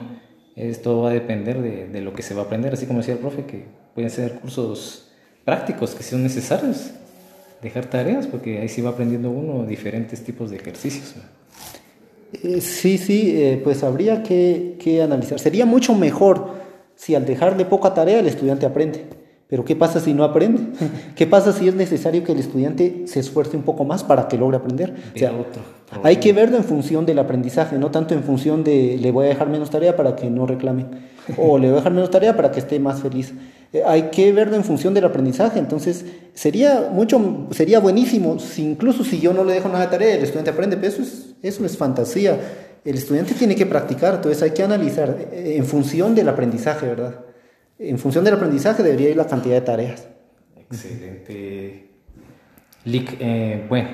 esto 0.58 1.02
va 1.02 1.12
a 1.12 1.14
depender 1.14 1.62
de, 1.62 1.88
de, 1.88 2.02
lo 2.02 2.14
que 2.14 2.22
se 2.22 2.34
va 2.34 2.42
a 2.42 2.46
aprender, 2.46 2.74
así 2.74 2.86
como 2.86 3.00
decía 3.00 3.14
el 3.14 3.22
profe, 3.22 3.46
que 3.46 3.66
pueden 3.94 4.10
ser 4.10 4.40
cursos 4.40 5.08
prácticos 5.46 5.96
que 5.96 6.04
son 6.04 6.24
necesarios, 6.24 6.92
dejar 7.62 7.86
tareas, 7.86 8.28
porque 8.28 8.60
ahí 8.60 8.70
sí 8.70 8.82
va 8.82 8.92
aprendiendo 8.92 9.30
uno 9.30 9.66
diferentes 9.66 10.24
tipos 10.24 10.50
de 10.50 10.58
ejercicios. 10.58 11.16
Eh, 12.34 12.62
sí, 12.62 12.98
sí, 12.98 13.34
eh, 13.36 13.60
pues 13.64 13.84
habría 13.84 14.24
que, 14.24 14.78
que 14.80 15.02
analizar. 15.02 15.40
Sería 15.40 15.66
mucho 15.66 15.96
mejor 15.96 16.50
si 16.96 17.16
al 17.16 17.26
dejarle 17.26 17.66
poca 17.66 17.94
tarea 17.94 18.20
el 18.20 18.28
estudiante 18.28 18.66
aprende. 18.66 19.06
Pero 19.52 19.66
¿qué 19.66 19.76
pasa 19.76 20.00
si 20.00 20.14
no 20.14 20.24
aprende? 20.24 20.62
¿Qué 21.16 21.28
pasa 21.28 21.52
si 21.52 21.68
es 21.68 21.76
necesario 21.76 22.24
que 22.24 22.32
el 22.32 22.40
estudiante 22.40 23.04
se 23.06 23.20
esfuerce 23.20 23.58
un 23.58 23.64
poco 23.64 23.84
más 23.84 24.02
para 24.02 24.30
que 24.30 24.38
logre 24.38 24.56
aprender? 24.56 24.96
hay 26.04 26.16
que 26.18 26.32
verlo 26.32 26.56
en 26.56 26.64
función 26.64 27.06
del 27.06 27.20
aprendizaje, 27.20 27.78
no 27.78 27.92
tanto 27.92 28.14
en 28.14 28.24
función 28.24 28.64
de 28.64 28.98
le 28.98 29.12
voy 29.12 29.26
a 29.26 29.30
dejar 29.30 29.50
menos 29.50 29.70
tarea 29.70 29.98
para 29.98 30.16
que 30.16 30.30
no 30.30 30.46
reclame 30.46 30.86
o 31.38 31.58
le 31.58 31.68
voy 31.68 31.74
a 31.74 31.78
dejar 31.80 31.92
menos 31.92 32.10
tarea 32.10 32.34
para 32.34 32.50
que 32.50 32.62
esté 32.62 32.80
más 32.80 33.02
feliz. 33.02 33.34
Eh, 33.74 33.84
hay 33.86 34.10
que 34.10 34.32
verlo 34.32 34.56
en 34.56 34.64
función 34.64 34.94
del 34.94 35.06
aprendizaje. 35.06 35.60
Entonces, 35.60 36.06
sería 36.34 36.90
mucho, 36.92 37.48
sería 37.52 37.80
buenísimo, 37.80 38.40
si 38.40 38.64
incluso 38.64 39.04
si 39.04 39.20
yo 39.20 39.34
no 39.34 39.44
le 39.44 39.54
dejo 39.54 39.70
nada 39.70 39.86
de 39.86 39.92
tarea, 39.92 40.16
el 40.16 40.24
estudiante 40.24 40.52
aprende, 40.52 40.78
pero 40.78 40.88
eso 40.90 41.02
es, 41.02 41.36
eso 41.42 41.66
es 41.66 41.78
fantasía 41.78 42.40
el 42.84 42.96
estudiante 42.96 43.34
tiene 43.34 43.56
que 43.56 43.66
practicar, 43.66 44.16
entonces 44.16 44.42
hay 44.42 44.52
que 44.52 44.64
analizar 44.64 45.16
eh, 45.32 45.56
en 45.58 45.66
función 45.66 46.16
del 46.16 46.30
aprendizaje, 46.30 46.88
¿verdad? 46.88 47.20
En 47.78 47.98
función 48.00 48.24
del 48.24 48.36
aprendizaje 48.36 48.84
debería 48.84 49.10
ir 49.10 49.18
la 49.18 49.28
cantidad 49.28 49.56
de 49.56 49.62
tareas. 49.62 50.08
Excelente. 50.56 51.90
Lick, 52.86 53.18
eh, 53.20 53.66
bueno, 53.70 53.90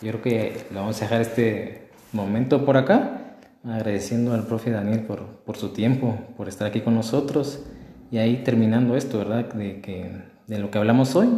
yo 0.00 0.10
creo 0.10 0.22
que 0.22 0.52
lo 0.70 0.80
vamos 0.80 0.96
a 0.98 1.04
dejar 1.04 1.20
este 1.20 1.88
momento 2.12 2.64
por 2.64 2.76
acá, 2.76 3.36
agradeciendo 3.64 4.32
al 4.32 4.46
profe 4.46 4.70
Daniel 4.70 5.00
por, 5.00 5.24
por 5.44 5.56
su 5.56 5.70
tiempo, 5.70 6.18
por 6.36 6.48
estar 6.48 6.66
aquí 6.68 6.80
con 6.80 6.94
nosotros 6.94 7.64
y 8.10 8.18
ahí 8.18 8.42
terminando 8.44 8.96
esto, 8.96 9.18
¿verdad? 9.18 9.52
De, 9.52 9.80
que, 9.80 10.10
de 10.46 10.58
lo 10.58 10.70
que 10.70 10.78
hablamos 10.78 11.14
hoy, 11.14 11.28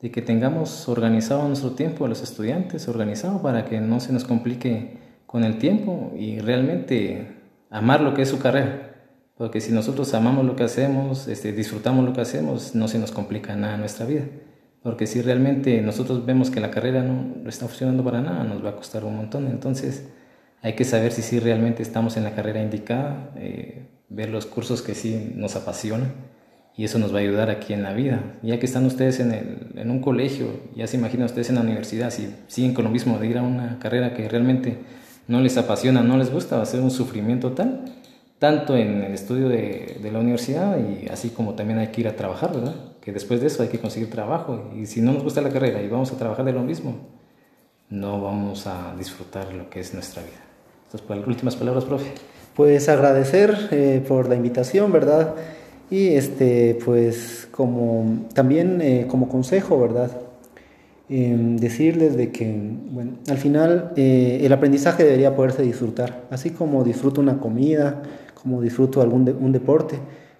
de 0.00 0.10
que 0.10 0.22
tengamos 0.22 0.88
organizado 0.88 1.46
nuestro 1.46 1.72
tiempo 1.72 2.04
a 2.04 2.08
los 2.08 2.22
estudiantes, 2.22 2.88
organizado 2.88 3.42
para 3.42 3.64
que 3.64 3.80
no 3.80 4.00
se 4.00 4.12
nos 4.12 4.24
complique 4.24 4.98
con 5.26 5.44
el 5.44 5.58
tiempo 5.58 6.12
y 6.16 6.38
realmente 6.38 7.28
amar 7.70 8.00
lo 8.00 8.14
que 8.14 8.22
es 8.22 8.28
su 8.28 8.38
carrera. 8.38 8.90
Porque 9.36 9.60
si 9.60 9.72
nosotros 9.72 10.14
amamos 10.14 10.44
lo 10.44 10.56
que 10.56 10.64
hacemos, 10.64 11.26
este, 11.26 11.52
disfrutamos 11.52 12.04
lo 12.04 12.12
que 12.12 12.20
hacemos, 12.20 12.74
no 12.74 12.86
se 12.86 12.98
nos 12.98 13.10
complica 13.10 13.56
nada 13.56 13.76
nuestra 13.76 14.06
vida. 14.06 14.24
Porque 14.82 15.06
si 15.06 15.22
realmente 15.22 15.80
nosotros 15.80 16.24
vemos 16.24 16.50
que 16.50 16.60
la 16.60 16.70
carrera 16.70 17.02
no 17.02 17.48
está 17.48 17.66
funcionando 17.66 18.04
para 18.04 18.20
nada, 18.20 18.44
nos 18.44 18.64
va 18.64 18.70
a 18.70 18.76
costar 18.76 19.04
un 19.04 19.16
montón. 19.16 19.46
Entonces 19.48 20.06
hay 20.62 20.74
que 20.74 20.84
saber 20.84 21.12
si 21.12 21.22
sí 21.22 21.40
realmente 21.40 21.82
estamos 21.82 22.16
en 22.16 22.24
la 22.24 22.34
carrera 22.34 22.62
indicada, 22.62 23.32
eh, 23.36 23.88
ver 24.08 24.30
los 24.30 24.46
cursos 24.46 24.82
que 24.82 24.94
sí 24.94 25.32
nos 25.34 25.56
apasionan 25.56 26.12
y 26.76 26.84
eso 26.84 26.98
nos 26.98 27.12
va 27.12 27.18
a 27.18 27.22
ayudar 27.22 27.50
aquí 27.50 27.72
en 27.72 27.82
la 27.82 27.92
vida. 27.92 28.20
Ya 28.42 28.58
que 28.58 28.66
están 28.66 28.84
ustedes 28.86 29.20
en, 29.20 29.32
el, 29.32 29.78
en 29.78 29.90
un 29.90 30.00
colegio, 30.00 30.48
ya 30.74 30.86
se 30.86 30.96
imaginan 30.96 31.26
ustedes 31.26 31.48
en 31.48 31.56
la 31.56 31.60
universidad, 31.60 32.10
si 32.10 32.34
siguen 32.48 32.74
con 32.74 32.84
lo 32.84 32.90
mismo 32.90 33.18
de 33.18 33.26
ir 33.28 33.38
a 33.38 33.42
una 33.42 33.78
carrera 33.78 34.14
que 34.14 34.28
realmente 34.28 34.78
no 35.28 35.40
les 35.40 35.56
apasiona, 35.56 36.02
no 36.02 36.18
les 36.18 36.30
gusta, 36.30 36.56
va 36.56 36.62
a 36.62 36.66
ser 36.66 36.80
un 36.80 36.90
sufrimiento 36.90 37.52
tal. 37.52 37.84
tanto 38.38 38.76
en 38.76 39.02
el 39.02 39.14
estudio 39.14 39.48
de, 39.48 39.98
de, 40.02 40.10
la 40.10 40.18
universidad 40.18 40.76
y 40.78 41.08
así 41.08 41.30
como 41.30 41.54
también 41.54 41.78
hay 41.78 41.88
que 41.88 42.02
ir 42.02 42.08
a 42.08 42.16
trabajar, 42.16 42.52
¿verdad? 42.52 42.74
Que 43.00 43.12
después 43.12 43.40
de 43.40 43.46
eso 43.46 43.62
hay 43.62 43.68
que 43.68 43.78
conseguir 43.78 44.10
trabajo 44.10 44.70
y 44.76 44.86
si 44.86 45.00
no 45.00 45.12
nos 45.12 45.22
gusta 45.22 45.40
la 45.40 45.50
carrera 45.50 45.80
y 45.80 45.88
vamos 45.88 46.12
a 46.12 46.18
trabajar 46.18 46.44
de 46.44 46.52
lo 46.52 46.62
mismo, 46.62 47.08
no 47.88 48.20
vamos 48.20 48.66
a 48.66 48.94
disfrutar 48.98 49.54
lo 49.54 49.70
que 49.70 49.80
es 49.80 49.94
nuestra 49.94 50.22
vida. 50.22 50.42
Entonces, 50.92 51.26
últimas 51.26 51.56
palabras, 51.56 51.84
profe. 51.84 52.12
Pues 52.54 52.88
agradecer 52.88 53.68
eh, 53.72 54.00
por 54.06 54.28
la 54.28 54.36
invitación, 54.36 54.92
¿verdad? 54.92 55.34
Y 55.90 56.10
este, 56.10 56.78
pues 56.84 57.48
como 57.50 58.28
también 58.32 58.80
eh, 58.80 59.06
como 59.08 59.28
consejo, 59.28 59.80
¿verdad? 59.80 60.12
Em, 61.08 61.56
decirles 61.56 62.16
de 62.16 62.30
que, 62.30 62.56
bueno, 62.92 63.14
al 63.28 63.38
final 63.38 63.90
eh, 63.96 64.40
el 64.42 64.52
aprendizaje 64.52 65.02
debería 65.02 65.34
poderse 65.34 65.62
disfrutar, 65.64 66.22
así 66.30 66.50
como 66.50 66.84
disfruto 66.84 67.20
una 67.20 67.38
comida, 67.38 68.02
como 68.40 68.62
disfruto 68.62 69.02
algún 69.02 69.28
un 69.40 69.50
deporte, 69.50 69.96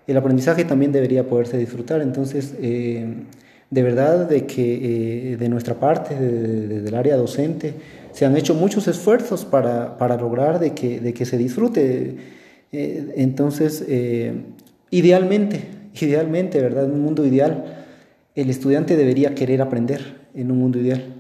el 0.06 0.16
aprendizaje 0.16 0.64
también 0.64 0.92
debería 0.92 1.26
poderse 1.28 1.58
disfrutar. 1.58 2.00
Entonces, 2.00 2.54
de 2.60 3.82
verdad 3.82 4.28
de 4.28 4.46
que 4.46 5.36
de 5.38 5.48
nuestra 5.48 5.74
parte, 5.74 6.14
desde 6.14 6.88
el 6.88 6.94
área 6.94 7.16
docente, 7.16 7.74
se 8.14 8.24
han 8.24 8.34
hecho 8.38 8.54
muchos 8.54 8.88
esfuerzos 8.88 9.44
para, 9.44 9.98
para 9.98 10.16
lograr 10.16 10.58
de 10.58 10.72
que, 10.72 10.98
de 11.00 11.12
que 11.12 11.26
se 11.26 11.36
disfrute. 11.36 12.16
entonces, 12.72 13.84
Idealmente, 14.94 15.60
idealmente, 16.00 16.60
¿verdad? 16.60 16.84
En 16.84 16.92
un 16.92 17.02
mundo 17.02 17.26
ideal, 17.26 17.84
el 18.36 18.48
estudiante 18.48 18.96
debería 18.96 19.34
querer 19.34 19.60
aprender 19.60 20.28
en 20.34 20.52
un 20.52 20.58
mundo 20.60 20.78
ideal. 20.78 21.16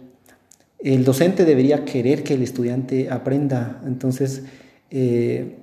El 0.78 1.04
docente 1.04 1.44
debería 1.44 1.84
querer 1.84 2.22
que 2.22 2.34
el 2.34 2.42
estudiante 2.42 3.10
aprenda. 3.10 3.82
Entonces, 3.84 4.44
eh, 4.92 5.56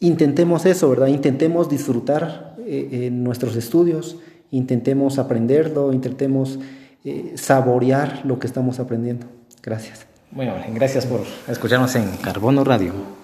intentemos 0.00 0.66
eso, 0.66 0.90
¿verdad? 0.90 1.06
Intentemos 1.06 1.70
disfrutar 1.70 2.56
eh, 2.66 3.10
nuestros 3.12 3.54
estudios, 3.54 4.18
intentemos 4.50 5.20
aprenderlo, 5.20 5.92
intentemos 5.92 6.58
eh, 7.04 7.34
saborear 7.36 8.26
lo 8.26 8.40
que 8.40 8.48
estamos 8.48 8.80
aprendiendo. 8.80 9.28
Gracias. 9.62 10.06
Bueno, 10.30 10.54
gracias 10.70 11.06
por 11.06 11.24
escucharnos 11.46 11.94
en 11.94 12.16
Carbono 12.16 12.64
Radio. 12.64 13.21